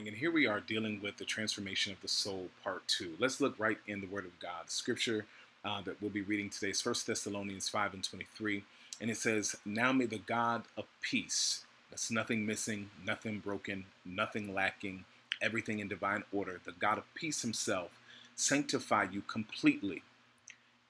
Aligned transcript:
morning, 0.00 0.14
and 0.14 0.18
here 0.18 0.30
we 0.30 0.46
are 0.46 0.60
dealing 0.60 0.98
with 1.02 1.18
the 1.18 1.26
transformation 1.26 1.92
of 1.92 2.00
the 2.00 2.08
soul, 2.08 2.48
part 2.64 2.82
two. 2.88 3.12
Let's 3.18 3.38
look 3.38 3.54
right 3.58 3.76
in 3.86 4.00
the 4.00 4.06
Word 4.06 4.24
of 4.24 4.38
God. 4.40 4.66
The 4.66 4.72
scripture 4.72 5.26
uh, 5.62 5.82
that 5.82 6.00
we'll 6.00 6.10
be 6.10 6.22
reading 6.22 6.48
today 6.48 6.70
is 6.70 6.82
1 6.82 6.94
Thessalonians 7.06 7.68
5 7.68 7.92
and 7.92 8.02
23, 8.02 8.64
and 8.98 9.10
it 9.10 9.18
says, 9.18 9.56
Now 9.66 9.92
may 9.92 10.06
the 10.06 10.16
God 10.16 10.62
of 10.78 10.84
peace, 11.02 11.66
that's 11.90 12.10
nothing 12.10 12.46
missing, 12.46 12.88
nothing 13.04 13.40
broken, 13.40 13.84
nothing 14.06 14.54
lacking, 14.54 15.04
everything 15.42 15.80
in 15.80 15.88
divine 15.88 16.24
order, 16.32 16.62
the 16.64 16.72
God 16.72 16.96
of 16.96 17.14
peace 17.14 17.42
himself, 17.42 17.90
sanctify 18.34 19.08
you 19.12 19.20
completely, 19.20 20.02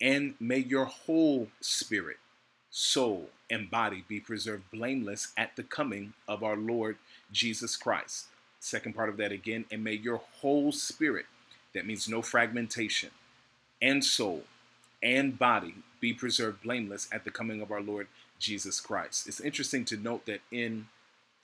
and 0.00 0.34
may 0.38 0.58
your 0.58 0.84
whole 0.84 1.48
spirit, 1.60 2.18
soul, 2.70 3.30
and 3.50 3.72
body 3.72 4.04
be 4.06 4.20
preserved 4.20 4.70
blameless 4.70 5.32
at 5.36 5.56
the 5.56 5.64
coming 5.64 6.12
of 6.28 6.44
our 6.44 6.56
Lord 6.56 6.96
Jesus 7.32 7.76
Christ. 7.76 8.26
Second 8.60 8.94
part 8.94 9.08
of 9.08 9.16
that 9.16 9.32
again, 9.32 9.64
and 9.70 9.82
may 9.82 9.94
your 9.94 10.20
whole 10.40 10.70
spirit, 10.70 11.26
that 11.74 11.86
means 11.86 12.08
no 12.08 12.22
fragmentation, 12.22 13.10
and 13.80 14.04
soul 14.04 14.44
and 15.02 15.38
body 15.38 15.76
be 15.98 16.12
preserved 16.12 16.62
blameless 16.62 17.08
at 17.10 17.24
the 17.24 17.30
coming 17.30 17.60
of 17.60 17.70
our 17.70 17.80
Lord 17.80 18.06
Jesus 18.38 18.80
Christ. 18.80 19.26
It's 19.26 19.40
interesting 19.40 19.84
to 19.86 19.96
note 19.96 20.26
that 20.26 20.40
in 20.50 20.86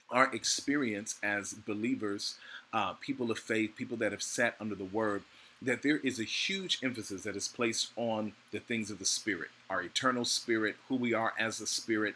our 0.09 0.33
experience 0.33 1.15
as 1.21 1.53
believers, 1.53 2.35
uh, 2.73 2.93
people 2.93 3.31
of 3.31 3.39
faith, 3.39 3.75
people 3.75 3.97
that 3.97 4.11
have 4.11 4.23
sat 4.23 4.55
under 4.59 4.75
the 4.75 4.85
word, 4.85 5.23
that 5.61 5.81
there 5.81 5.97
is 5.97 6.19
a 6.19 6.23
huge 6.23 6.79
emphasis 6.83 7.23
that 7.23 7.35
is 7.35 7.47
placed 7.47 7.91
on 7.95 8.33
the 8.51 8.59
things 8.59 8.91
of 8.91 8.99
the 8.99 9.05
spirit, 9.05 9.49
our 9.69 9.81
eternal 9.81 10.23
spirit, 10.23 10.75
who 10.87 10.95
we 10.95 11.13
are 11.13 11.33
as 11.39 11.59
a 11.59 11.67
spirit, 11.67 12.15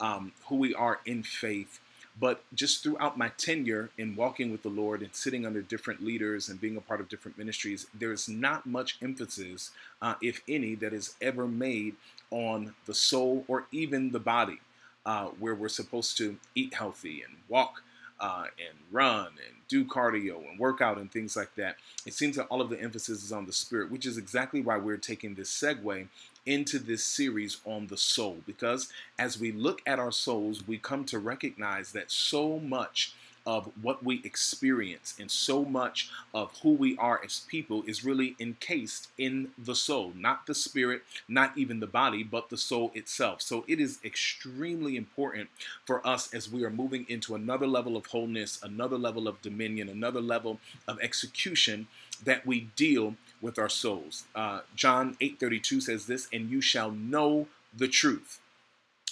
um, 0.00 0.32
who 0.48 0.56
we 0.56 0.74
are 0.74 1.00
in 1.06 1.22
faith, 1.22 1.80
but 2.18 2.42
just 2.54 2.82
throughout 2.82 3.18
my 3.18 3.28
tenure 3.30 3.90
in 3.98 4.14
walking 4.14 4.52
with 4.52 4.62
the 4.62 4.68
Lord 4.68 5.02
and 5.02 5.14
sitting 5.14 5.44
under 5.44 5.62
different 5.62 6.04
leaders 6.04 6.48
and 6.48 6.60
being 6.60 6.76
a 6.76 6.80
part 6.80 7.00
of 7.00 7.08
different 7.08 7.36
ministries, 7.36 7.86
there's 7.92 8.28
not 8.28 8.66
much 8.66 8.98
emphasis, 9.02 9.70
uh, 10.00 10.14
if 10.22 10.42
any, 10.48 10.74
that 10.76 10.92
is 10.92 11.14
ever 11.20 11.48
made 11.48 11.96
on 12.30 12.74
the 12.86 12.94
soul 12.94 13.44
or 13.48 13.66
even 13.72 14.12
the 14.12 14.20
body, 14.20 14.60
uh, 15.04 15.26
where 15.40 15.54
we're 15.54 15.68
supposed 15.68 16.16
to 16.18 16.36
eat 16.54 16.74
healthy 16.74 17.22
and 17.22 17.36
walk 17.48 17.82
uh, 18.20 18.44
and 18.58 18.78
run 18.92 19.26
and 19.26 19.56
do 19.68 19.84
cardio 19.84 20.48
and 20.48 20.58
workout 20.58 20.98
and 20.98 21.10
things 21.10 21.36
like 21.36 21.54
that. 21.56 21.76
It 22.06 22.14
seems 22.14 22.36
that 22.36 22.46
all 22.46 22.60
of 22.60 22.70
the 22.70 22.80
emphasis 22.80 23.24
is 23.24 23.32
on 23.32 23.46
the 23.46 23.52
spirit, 23.52 23.90
which 23.90 24.06
is 24.06 24.18
exactly 24.18 24.60
why 24.60 24.76
we're 24.76 24.96
taking 24.96 25.34
this 25.34 25.50
segue 25.50 26.06
into 26.46 26.78
this 26.78 27.04
series 27.04 27.58
on 27.64 27.86
the 27.86 27.96
soul. 27.96 28.38
Because 28.46 28.88
as 29.18 29.38
we 29.38 29.52
look 29.52 29.82
at 29.86 29.98
our 29.98 30.12
souls, 30.12 30.66
we 30.66 30.78
come 30.78 31.04
to 31.06 31.18
recognize 31.18 31.92
that 31.92 32.10
so 32.10 32.58
much 32.58 33.14
of 33.46 33.70
what 33.82 34.02
we 34.02 34.22
experience 34.24 35.14
and 35.20 35.30
so 35.30 35.64
much 35.64 36.10
of 36.32 36.58
who 36.62 36.72
we 36.72 36.96
are 36.96 37.20
as 37.24 37.40
people 37.46 37.82
is 37.86 38.04
really 38.04 38.34
encased 38.40 39.08
in 39.18 39.50
the 39.58 39.74
soul, 39.74 40.12
not 40.16 40.46
the 40.46 40.54
spirit, 40.54 41.02
not 41.28 41.56
even 41.56 41.80
the 41.80 41.86
body, 41.86 42.22
but 42.22 42.48
the 42.48 42.56
soul 42.56 42.90
itself. 42.94 43.42
So 43.42 43.64
it 43.68 43.80
is 43.80 43.98
extremely 44.04 44.96
important 44.96 45.50
for 45.84 46.06
us 46.06 46.32
as 46.32 46.50
we 46.50 46.64
are 46.64 46.70
moving 46.70 47.04
into 47.08 47.34
another 47.34 47.66
level 47.66 47.96
of 47.96 48.06
wholeness, 48.06 48.58
another 48.62 48.96
level 48.96 49.28
of 49.28 49.42
dominion, 49.42 49.88
another 49.88 50.22
level 50.22 50.58
of 50.88 50.98
execution 51.00 51.86
that 52.24 52.46
we 52.46 52.60
deal 52.76 53.14
with 53.44 53.58
our 53.58 53.68
souls. 53.68 54.24
Uh, 54.34 54.60
John 54.74 55.16
8:32 55.20 55.82
says 55.82 56.06
this, 56.06 56.26
and 56.32 56.50
you 56.50 56.62
shall 56.62 56.90
know 56.90 57.46
the 57.76 57.88
truth, 57.88 58.40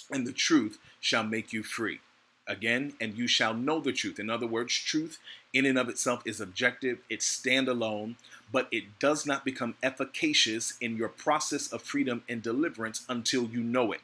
and 0.09 0.25
the 0.25 0.33
truth 0.33 0.79
shall 0.99 1.23
make 1.23 1.53
you 1.53 1.61
free 1.61 1.99
again, 2.47 2.93
and 2.99 3.15
you 3.15 3.27
shall 3.27 3.53
know 3.53 3.79
the 3.79 3.93
truth. 3.93 4.19
In 4.19 4.29
other 4.29 4.47
words, 4.47 4.73
truth 4.73 5.19
in 5.53 5.65
and 5.65 5.77
of 5.77 5.87
itself 5.87 6.23
is 6.25 6.41
objective, 6.41 6.97
it's 7.09 7.25
standalone, 7.25 8.15
but 8.51 8.67
it 8.71 8.99
does 8.99 9.25
not 9.25 9.45
become 9.45 9.75
efficacious 9.83 10.73
in 10.81 10.97
your 10.97 11.09
process 11.09 11.71
of 11.71 11.83
freedom 11.83 12.23
and 12.27 12.41
deliverance 12.41 13.05
until 13.07 13.45
you 13.45 13.61
know 13.61 13.91
it. 13.91 14.01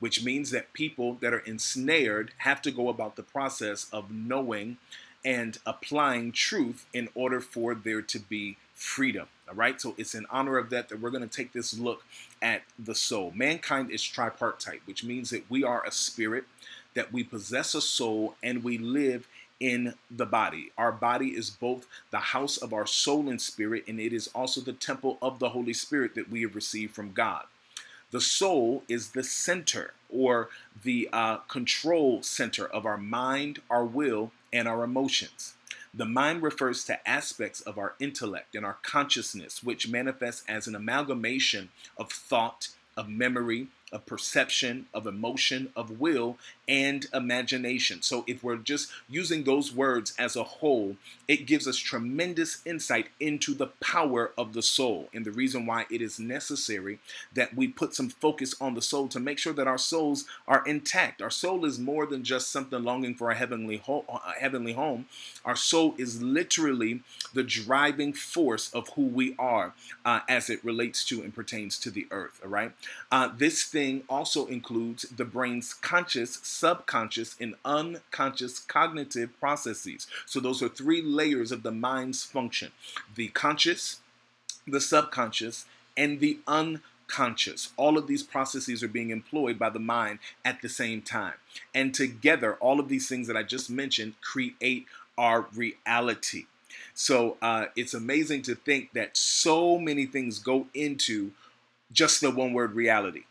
Which 0.00 0.24
means 0.24 0.50
that 0.50 0.72
people 0.72 1.14
that 1.20 1.32
are 1.32 1.40
ensnared 1.40 2.32
have 2.38 2.60
to 2.62 2.70
go 2.70 2.88
about 2.88 3.16
the 3.16 3.22
process 3.22 3.88
of 3.92 4.10
knowing 4.10 4.78
and 5.24 5.58
applying 5.66 6.32
truth 6.32 6.86
in 6.94 7.08
order 7.14 7.40
for 7.40 7.74
there 7.74 8.02
to 8.02 8.18
be 8.18 8.56
freedom. 8.74 9.28
All 9.48 9.54
right, 9.54 9.80
so 9.80 9.94
it's 9.96 10.14
in 10.14 10.26
honor 10.28 10.58
of 10.58 10.70
that 10.70 10.88
that 10.88 11.00
we're 11.00 11.10
going 11.10 11.28
to 11.28 11.36
take 11.36 11.52
this 11.52 11.78
look 11.78 12.02
at 12.42 12.62
the 12.78 12.94
soul. 12.94 13.32
Mankind 13.34 13.90
is 13.90 14.02
tripartite, 14.02 14.80
which 14.86 15.04
means 15.04 15.30
that 15.30 15.48
we 15.48 15.62
are 15.62 15.84
a 15.86 15.92
spirit, 15.92 16.44
that 16.94 17.12
we 17.12 17.22
possess 17.22 17.74
a 17.74 17.80
soul 17.80 18.34
and 18.42 18.64
we 18.64 18.76
live 18.76 19.28
in 19.60 19.94
the 20.10 20.26
body. 20.26 20.72
Our 20.76 20.92
body 20.92 21.28
is 21.28 21.50
both 21.50 21.86
the 22.10 22.18
house 22.18 22.56
of 22.56 22.72
our 22.72 22.86
soul 22.86 23.28
and 23.28 23.40
spirit, 23.40 23.84
and 23.86 24.00
it 24.00 24.12
is 24.12 24.28
also 24.34 24.60
the 24.60 24.72
temple 24.72 25.16
of 25.22 25.38
the 25.38 25.50
Holy 25.50 25.72
Spirit 25.72 26.14
that 26.14 26.30
we 26.30 26.42
have 26.42 26.54
received 26.54 26.94
from 26.94 27.12
God. 27.12 27.44
The 28.10 28.20
soul 28.20 28.82
is 28.88 29.10
the 29.10 29.24
center 29.24 29.94
or 30.08 30.48
the 30.82 31.08
uh, 31.12 31.38
control 31.48 32.22
center 32.22 32.66
of 32.66 32.86
our 32.86 32.98
mind, 32.98 33.60
our 33.70 33.84
will, 33.84 34.32
and 34.52 34.68
our 34.68 34.84
emotions. 34.84 35.54
The 35.96 36.04
mind 36.04 36.42
refers 36.42 36.84
to 36.84 37.08
aspects 37.08 37.62
of 37.62 37.78
our 37.78 37.94
intellect 37.98 38.54
and 38.54 38.66
our 38.66 38.76
consciousness, 38.82 39.62
which 39.62 39.88
manifests 39.88 40.44
as 40.46 40.66
an 40.66 40.74
amalgamation 40.74 41.70
of 41.96 42.12
thought, 42.12 42.68
of 42.98 43.08
memory, 43.08 43.68
of 43.92 44.04
perception, 44.04 44.86
of 44.92 45.06
emotion, 45.06 45.70
of 45.76 46.00
will, 46.00 46.36
and 46.68 47.06
imagination. 47.14 48.02
So, 48.02 48.24
if 48.26 48.42
we're 48.42 48.56
just 48.56 48.90
using 49.08 49.44
those 49.44 49.72
words 49.72 50.12
as 50.18 50.34
a 50.34 50.42
whole, 50.42 50.96
it 51.28 51.46
gives 51.46 51.68
us 51.68 51.76
tremendous 51.76 52.62
insight 52.64 53.08
into 53.20 53.54
the 53.54 53.68
power 53.80 54.32
of 54.36 54.52
the 54.52 54.62
soul 54.62 55.08
and 55.14 55.24
the 55.24 55.30
reason 55.30 55.66
why 55.66 55.86
it 55.90 56.02
is 56.02 56.18
necessary 56.18 56.98
that 57.34 57.54
we 57.54 57.68
put 57.68 57.94
some 57.94 58.08
focus 58.08 58.54
on 58.60 58.74
the 58.74 58.82
soul 58.82 59.06
to 59.08 59.20
make 59.20 59.38
sure 59.38 59.52
that 59.52 59.68
our 59.68 59.78
souls 59.78 60.24
are 60.48 60.64
intact. 60.66 61.22
Our 61.22 61.30
soul 61.30 61.64
is 61.64 61.78
more 61.78 62.06
than 62.06 62.24
just 62.24 62.50
something 62.50 62.82
longing 62.82 63.14
for 63.14 63.30
a 63.30 63.36
heavenly, 63.36 63.76
ho- 63.78 64.04
a 64.08 64.40
heavenly 64.40 64.72
home. 64.72 65.06
Our 65.44 65.56
soul 65.56 65.94
is 65.98 66.22
literally 66.22 67.02
the 67.32 67.44
driving 67.44 68.12
force 68.12 68.72
of 68.74 68.88
who 68.90 69.02
we 69.06 69.34
are 69.38 69.74
uh, 70.04 70.20
as 70.28 70.50
it 70.50 70.64
relates 70.64 71.04
to 71.06 71.22
and 71.22 71.34
pertains 71.34 71.78
to 71.80 71.90
the 71.90 72.06
earth. 72.10 72.40
All 72.42 72.50
right. 72.50 72.72
Uh, 73.12 73.30
this 73.36 73.62
thing 73.76 74.02
also 74.08 74.46
includes 74.46 75.02
the 75.02 75.26
brain's 75.26 75.74
conscious, 75.74 76.40
subconscious, 76.42 77.36
and 77.38 77.56
unconscious 77.62 78.58
cognitive 78.58 79.38
processes. 79.38 80.06
So 80.24 80.40
those 80.40 80.62
are 80.62 80.70
three 80.70 81.02
layers 81.02 81.52
of 81.52 81.62
the 81.62 81.72
mind's 81.72 82.24
function 82.24 82.72
the 83.14 83.28
conscious, 83.28 84.00
the 84.66 84.80
subconscious, 84.80 85.66
and 85.94 86.20
the 86.20 86.38
unconscious. 86.46 87.74
All 87.76 87.98
of 87.98 88.06
these 88.06 88.22
processes 88.22 88.82
are 88.82 88.88
being 88.88 89.10
employed 89.10 89.58
by 89.58 89.68
the 89.68 89.78
mind 89.78 90.20
at 90.42 90.62
the 90.62 90.70
same 90.70 91.02
time. 91.02 91.34
And 91.74 91.92
together, 91.92 92.54
all 92.54 92.80
of 92.80 92.88
these 92.88 93.10
things 93.10 93.26
that 93.26 93.36
I 93.36 93.42
just 93.42 93.68
mentioned 93.68 94.14
create 94.22 94.86
our 95.18 95.48
reality. 95.54 96.46
So 96.94 97.36
uh, 97.42 97.66
it's 97.76 97.92
amazing 97.92 98.40
to 98.42 98.54
think 98.54 98.94
that 98.94 99.18
so 99.18 99.78
many 99.78 100.06
things 100.06 100.38
go 100.38 100.66
into 100.72 101.32
just 101.92 102.22
the 102.22 102.30
one 102.30 102.54
word 102.54 102.72
reality 102.72 103.24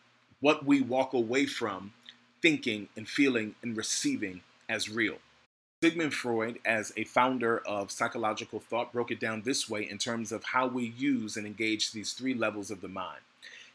what 0.46 0.64
we 0.64 0.80
walk 0.80 1.12
away 1.12 1.44
from 1.44 1.92
thinking 2.40 2.88
and 2.96 3.10
feeling 3.10 3.56
and 3.64 3.76
receiving 3.76 4.42
as 4.70 4.88
real. 4.88 5.16
Sigmund 5.82 6.14
Freud, 6.14 6.60
as 6.64 6.94
a 6.96 7.04
founder 7.04 7.64
of 7.66 7.90
psychological 7.90 8.60
thought, 8.60 8.94
broke 8.94 9.10
it 9.10 9.20
down 9.20 9.42
this 9.42 9.68
way 9.68 9.90
in 9.90 9.98
terms 9.98 10.32
of 10.32 10.44
how 10.44 10.68
we 10.68 10.94
use 10.96 11.36
and 11.36 11.48
engage 11.48 11.92
these 11.92 12.14
three 12.14 12.36
levels 12.36 12.70
of 12.70 12.82
the 12.82 12.88
mind. 12.88 13.22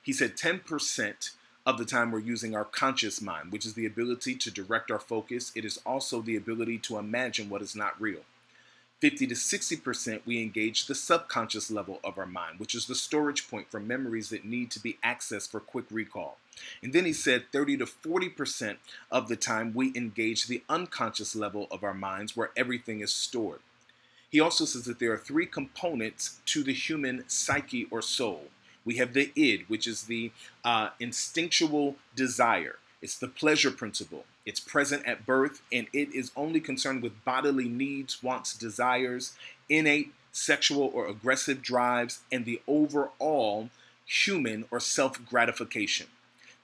He 0.01 0.13
said 0.13 0.37
10% 0.37 1.31
of 1.67 1.77
the 1.77 1.85
time 1.85 2.13
we're 2.13 2.21
using 2.21 2.55
our 2.55 2.65
conscious 2.65 3.21
mind, 3.21 3.51
which 3.51 3.67
is 3.67 3.75
the 3.75 3.87
ability 3.87 4.37
to 4.37 4.53
direct 4.53 4.93
our 4.93 5.01
focus. 5.01 5.51
It 5.57 5.65
is 5.65 5.81
also 5.85 6.23
the 6.23 6.37
ability 6.37 6.79
to 6.79 6.99
imagine 6.99 7.51
what 7.51 7.63
is 7.63 7.75
not 7.75 8.01
real. 8.01 8.21
50 9.01 9.27
to 9.29 9.35
60%, 9.35 10.21
we 10.27 10.43
engage 10.43 10.87
the 10.87 10.95
subconscious 10.95 11.71
level 11.71 12.01
of 12.05 12.19
our 12.19 12.27
mind, 12.27 12.61
which 12.61 12.75
is 12.75 12.87
the 12.87 12.95
storage 12.95 13.51
point 13.51 13.71
for 13.71 13.81
memories 13.81 14.29
that 14.29 14.45
need 14.45 14.71
to 14.71 14.79
be 14.79 14.99
accessed 15.03 15.51
for 15.51 15.59
quick 15.59 15.87
recall. 15.91 16.37
And 16.83 16.93
then 16.93 17.05
he 17.05 17.13
said 17.13 17.45
30 17.53 17.79
to 17.79 17.87
40% 17.87 18.77
of 19.11 19.29
the 19.29 19.37
time, 19.37 19.73
we 19.75 19.93
engage 19.95 20.47
the 20.47 20.63
unconscious 20.69 21.35
level 21.37 21.67
of 21.71 21.85
our 21.85 21.95
minds 21.95 22.37
where 22.37 22.51
everything 22.57 23.01
is 23.01 23.13
stored. 23.13 23.61
He 24.31 24.41
also 24.41 24.65
says 24.65 24.85
that 24.85 24.99
there 24.99 25.13
are 25.13 25.19
three 25.19 25.47
components 25.47 26.41
to 26.47 26.63
the 26.63 26.73
human 26.73 27.25
psyche 27.29 27.87
or 27.91 28.01
soul. 28.01 28.45
We 28.85 28.97
have 28.97 29.13
the 29.13 29.33
id, 29.35 29.65
which 29.69 29.87
is 29.87 30.05
the 30.05 30.33
uh, 30.65 30.91
instinctual 31.01 31.97
desire. 32.15 32.77
It's 33.03 33.19
the 33.19 33.29
pleasure 33.29 33.71
principle. 33.71 34.25
It's 34.47 34.61
present 34.61 35.07
at 35.07 35.27
birth 35.27 35.63
and 35.73 35.87
it 35.93 36.15
is 36.15 36.33
only 36.37 36.61
concerned 36.61 37.03
with 37.03 37.25
bodily 37.25 37.69
needs, 37.69 38.23
wants, 38.23 38.57
desires, 38.57 39.35
innate 39.69 40.13
sexual 40.33 40.91
or 40.95 41.07
aggressive 41.07 41.63
drives, 41.63 42.21
and 42.31 42.45
the 42.45 42.61
overall 42.67 43.71
human 44.07 44.65
or 44.71 44.81
self 44.81 45.25
gratification. 45.27 46.07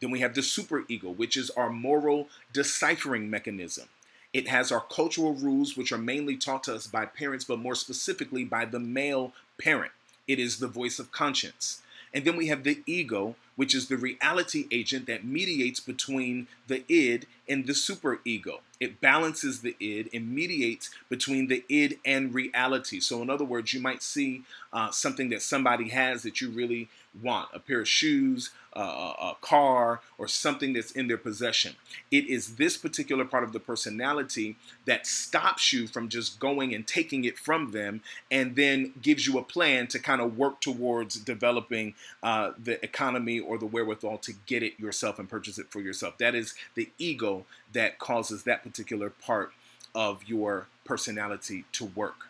Then 0.01 0.11
we 0.11 0.21
have 0.21 0.35
the 0.35 0.41
superego, 0.41 1.15
which 1.17 1.37
is 1.37 1.51
our 1.51 1.71
moral 1.71 2.29
deciphering 2.53 3.31
mechanism. 3.31 3.89
It 4.33 4.49
has 4.49 4.71
our 4.71 4.81
cultural 4.81 5.35
rules, 5.35 5.77
which 5.77 5.93
are 5.93 5.99
mainly 5.99 6.37
taught 6.37 6.65
to 6.65 6.75
us 6.75 6.87
by 6.87 7.07
parents, 7.07 7.45
but 7.45 7.59
more 7.59 7.75
specifically 7.75 8.45
by 8.45 8.67
the 8.67 8.81
male 8.81 9.33
parent. 9.59 9.93
It 10.29 10.39
is 10.39 10.59
the 10.59 10.69
voice 10.69 10.99
of 10.99 11.13
conscience. 11.13 11.81
And 12.13 12.25
then 12.25 12.37
we 12.37 12.47
have 12.49 12.63
the 12.63 12.83
ego, 12.87 13.37
which 13.57 13.75
is 13.75 13.89
the 13.89 13.97
reality 13.97 14.67
agent 14.71 15.07
that 15.07 15.25
mediates 15.25 15.81
between 15.81 16.49
the 16.67 16.85
id 16.89 17.27
and 17.49 17.67
the 17.67 17.73
superego. 17.73 18.61
It 18.81 19.01
balances 19.01 19.61
the 19.61 19.77
id 19.81 20.11
and 20.13 20.35
mediates 20.35 20.91
between 21.09 21.49
the 21.49 21.65
id 21.69 21.99
and 22.05 22.35
reality. 22.35 23.01
So, 23.01 23.23
in 23.23 23.31
other 23.31 23.45
words, 23.45 23.73
you 23.73 23.81
might 23.81 24.03
see 24.03 24.43
uh, 24.73 24.91
something 24.91 25.31
that 25.31 25.43
somebody 25.43 25.89
has 25.91 26.23
that 26.23 26.41
you 26.41 26.51
really 26.51 26.89
want 27.23 27.49
a 27.53 27.59
pair 27.59 27.81
of 27.81 27.89
shoes, 27.89 28.51
a 28.73 29.35
car, 29.41 30.01
or 30.19 30.29
something 30.29 30.73
that's 30.73 30.91
in 30.93 31.09
their 31.09 31.17
possession. 31.17 31.75
It 32.11 32.29
is 32.29 32.57
this 32.57 32.77
particular 32.77 33.25
part 33.25 33.45
of 33.45 33.53
the 33.53 33.61
personality 33.61 34.57
that 34.85 35.07
stops 35.07 35.73
you 35.73 35.87
from 35.87 36.09
just 36.09 36.39
going 36.39 36.75
and 36.75 36.87
taking 36.87 37.25
it 37.25 37.39
from 37.39 37.73
them 37.73 38.03
and 38.31 38.57
then 38.57 38.93
gives 39.01 39.27
you 39.27 39.39
a 39.39 39.43
plan 39.43 39.87
to 39.89 39.99
kind 39.99 40.21
of 40.21 40.37
work 40.37 40.61
towards 40.61 41.17
developing 41.17 41.95
uh, 42.23 42.53
the 42.63 42.83
economy 42.85 43.41
or 43.41 43.57
the 43.59 43.67
wherewithal 43.67 44.19
to 44.19 44.33
get 44.47 44.63
it 44.63 44.79
yourself 44.79 45.19
and 45.19 45.29
purchase 45.29 45.59
it 45.59 45.71
for 45.71 45.81
yourself. 45.81 46.19
That 46.19 46.35
is 46.35 46.55
the 46.75 46.91
ego 46.99 47.47
that 47.73 47.99
causes 47.99 48.43
that 48.43 48.63
particular 48.63 49.11
part 49.11 49.53
of 49.95 50.25
your 50.25 50.69
personality 50.85 51.65
to 51.73 51.87
work. 51.87 52.26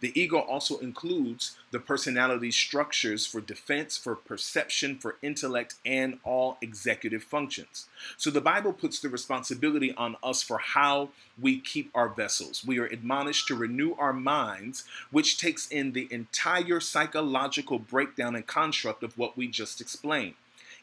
The 0.00 0.18
ego 0.18 0.38
also 0.38 0.78
includes 0.78 1.56
the 1.70 1.78
personality 1.78 2.50
structures 2.50 3.26
for 3.26 3.40
defense, 3.40 3.96
for 3.96 4.14
perception, 4.14 4.98
for 4.98 5.16
intellect, 5.22 5.74
and 5.84 6.18
all 6.24 6.58
executive 6.60 7.22
functions. 7.22 7.86
So 8.16 8.30
the 8.30 8.40
Bible 8.40 8.72
puts 8.72 9.00
the 9.00 9.08
responsibility 9.08 9.92
on 9.94 10.16
us 10.22 10.42
for 10.42 10.58
how 10.58 11.10
we 11.40 11.60
keep 11.60 11.90
our 11.94 12.08
vessels. 12.08 12.64
We 12.64 12.78
are 12.78 12.86
admonished 12.86 13.48
to 13.48 13.54
renew 13.54 13.94
our 13.94 14.12
minds, 14.12 14.84
which 15.10 15.38
takes 15.38 15.66
in 15.68 15.92
the 15.92 16.08
entire 16.10 16.80
psychological 16.80 17.78
breakdown 17.78 18.34
and 18.34 18.46
construct 18.46 19.02
of 19.02 19.18
what 19.18 19.36
we 19.36 19.48
just 19.48 19.80
explained. 19.80 20.34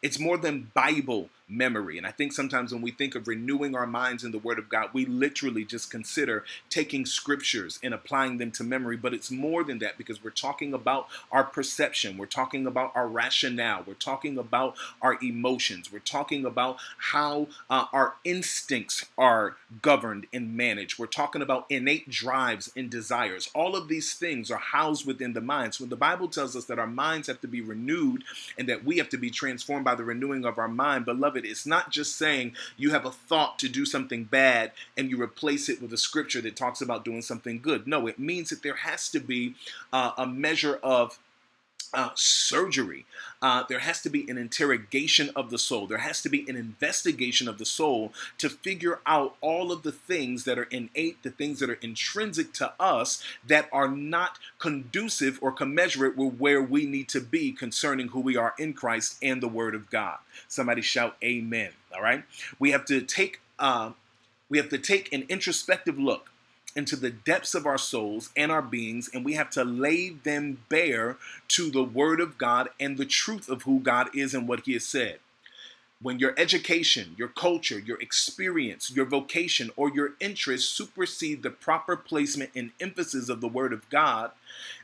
It's 0.04 0.20
more 0.20 0.38
than 0.38 0.70
Bible 0.74 1.30
memory. 1.48 1.98
And 1.98 2.08
I 2.08 2.12
think 2.12 2.34
sometimes 2.34 2.74
when 2.74 2.82
we 2.82 2.92
think 2.92 3.16
of 3.16 3.28
renewing 3.28 3.76
our 3.76 3.86
minds 3.86 4.24
in 4.24 4.32
the 4.32 4.40
Word 4.40 4.60
of 4.60 4.70
God, 4.70 4.90
we 4.94 5.06
literally 5.06 5.66
just 5.66 5.92
consider 5.92 6.44
taking 6.70 7.06
scriptures 7.06 7.80
and 7.84 7.94
applying 7.94 8.38
them 8.38 8.52
to 8.52 8.64
memory. 8.64 8.98
But 8.98 9.14
it's 9.14 9.32
more 9.32 9.64
than 9.64 9.80
that 9.80 9.98
because 9.98 10.24
we're 10.24 10.32
talking 10.32 10.74
about 10.74 11.08
our 11.32 11.44
perception, 11.44 12.18
we're 12.18 12.26
talking 12.26 12.66
about 12.66 12.92
our 12.96 13.08
rationale, 13.08 13.84
we're 13.86 13.94
talking 13.94 14.38
about 14.38 14.76
our 15.02 15.18
emotions, 15.22 15.92
we're 15.92 16.00
talking 16.00 16.46
about 16.46 16.78
how 16.98 17.48
uh, 17.70 17.86
our 17.94 18.16
instincts 18.24 19.06
are 19.18 19.58
governed 19.82 20.28
and 20.34 20.56
managed, 20.56 20.98
we're 21.00 21.06
talking 21.06 21.42
about 21.42 21.66
innate 21.70 22.10
drives 22.10 22.72
and 22.76 22.90
desires. 22.90 23.50
All 23.54 23.76
of 23.76 23.88
these 23.88 24.14
things 24.14 24.50
are 24.50 24.58
housed 24.58 25.06
within 25.06 25.34
the 25.34 25.42
mind. 25.42 25.76
So 25.76 25.84
when 25.84 25.90
the 25.90 25.96
Bible 25.96 26.28
tells 26.28 26.56
us 26.56 26.66
that 26.66 26.80
our 26.80 26.88
minds 26.88 27.28
have 27.28 27.42
to 27.42 27.48
be 27.48 27.62
renewed 27.62 28.24
and 28.58 28.68
that 28.70 28.84
we 28.84 28.98
have 28.98 29.10
to 29.10 29.18
be 29.18 29.30
transformed 29.30 29.86
by 29.86 29.93
the 29.96 30.04
renewing 30.04 30.46
of 30.46 30.58
our 30.58 30.68
mind, 30.68 31.06
beloved, 31.06 31.44
it. 31.46 31.50
It's 31.50 31.66
not 31.66 31.92
just 31.92 32.18
saying 32.18 32.56
you 32.78 32.92
have 32.92 33.06
a 33.06 33.12
thought 33.12 33.60
to 33.60 33.70
do 33.70 33.86
something 33.86 34.26
bad 34.26 34.72
and 34.98 35.10
you 35.10 35.22
replace 35.22 35.70
it 35.70 35.82
with 35.82 35.94
a 35.94 35.98
scripture 35.98 36.42
that 36.42 36.56
talks 36.56 36.82
about 36.82 37.06
doing 37.06 37.22
something 37.22 37.62
good. 37.62 37.88
No, 37.88 38.08
it 38.08 38.20
means 38.20 38.50
that 38.50 38.64
there 38.64 38.76
has 38.76 39.10
to 39.10 39.20
be 39.20 39.56
uh, 39.92 40.12
a 40.18 40.26
measure 40.26 40.80
of 40.84 41.20
uh, 41.94 42.10
surgery. 42.16 43.06
Uh, 43.42 43.64
there 43.68 43.80
has 43.80 44.02
to 44.02 44.10
be 44.10 44.30
an 44.30 44.38
interrogation 44.38 45.30
of 45.36 45.50
the 45.50 45.58
soul. 45.58 45.86
There 45.86 45.98
has 45.98 46.22
to 46.22 46.30
be 46.30 46.46
an 46.50 46.56
investigation 46.56 47.48
of 47.48 47.58
the 47.58 47.66
soul 47.66 48.14
to 48.38 48.50
figure 48.50 49.00
out 49.06 49.36
all 49.42 49.72
of 49.72 49.84
the 49.84 49.92
things 49.92 50.46
that 50.46 50.58
are 50.58 50.64
innate, 50.64 51.22
the 51.24 51.30
things 51.30 51.60
that 51.60 51.70
are 51.70 51.80
intrinsic 51.82 52.54
to 52.54 52.74
us 52.80 53.24
that 53.46 53.68
are 53.72 53.90
not 53.90 54.40
conducive 54.60 55.40
or 55.42 55.52
commensurate 55.52 56.16
with 56.16 56.36
where 56.36 56.62
we 56.62 56.86
need 56.86 57.10
to 57.10 57.22
be 57.22 57.52
concerning 57.52 58.10
who 58.10 58.22
we 58.22 58.38
are 58.38 58.54
in 58.58 58.74
Christ 58.74 59.18
and 59.22 59.42
the 59.42 59.48
Word 59.48 59.76
of 59.76 59.90
God. 59.90 60.18
Somebody 60.48 60.82
shout 60.82 61.18
Amen. 61.24 61.72
All 61.94 62.02
right. 62.02 62.24
We 62.60 62.72
have 62.72 62.86
to 62.86 63.02
take. 63.02 63.42
Uh, 63.60 63.92
we 64.50 64.58
have 64.58 64.70
to 64.70 64.78
take 64.78 65.12
an 65.12 65.26
introspective 65.30 65.98
look 65.98 66.30
into 66.76 66.96
the 66.96 67.10
depths 67.10 67.54
of 67.54 67.66
our 67.66 67.78
souls 67.78 68.30
and 68.36 68.52
our 68.52 68.62
beings, 68.62 69.10
and 69.14 69.24
we 69.24 69.34
have 69.34 69.50
to 69.52 69.64
lay 69.64 70.10
them 70.10 70.60
bare 70.70 71.18
to 71.50 71.70
the 71.70 71.84
Word 71.84 72.20
of 72.20 72.38
God 72.38 72.70
and 72.80 72.98
the 72.98 73.06
truth 73.06 73.50
of 73.50 73.64
who 73.64 73.80
God 73.80 74.10
is 74.16 74.34
and 74.34 74.48
what 74.48 74.62
He 74.66 74.74
has 74.74 74.86
said. 74.86 75.20
When 76.02 76.20
your 76.20 76.34
education, 76.38 77.16
your 77.18 77.30
culture, 77.30 77.80
your 77.80 78.02
experience, 78.02 78.92
your 78.92 79.06
vocation, 79.06 79.72
or 79.78 79.90
your 79.90 80.14
interests 80.20 80.70
supersede 80.70 81.44
the 81.44 81.50
proper 81.50 81.96
placement 81.96 82.52
and 82.56 82.72
emphasis 82.80 83.30
of 83.30 83.40
the 83.40 83.48
Word 83.48 83.72
of 83.72 83.90
God, 83.90 84.32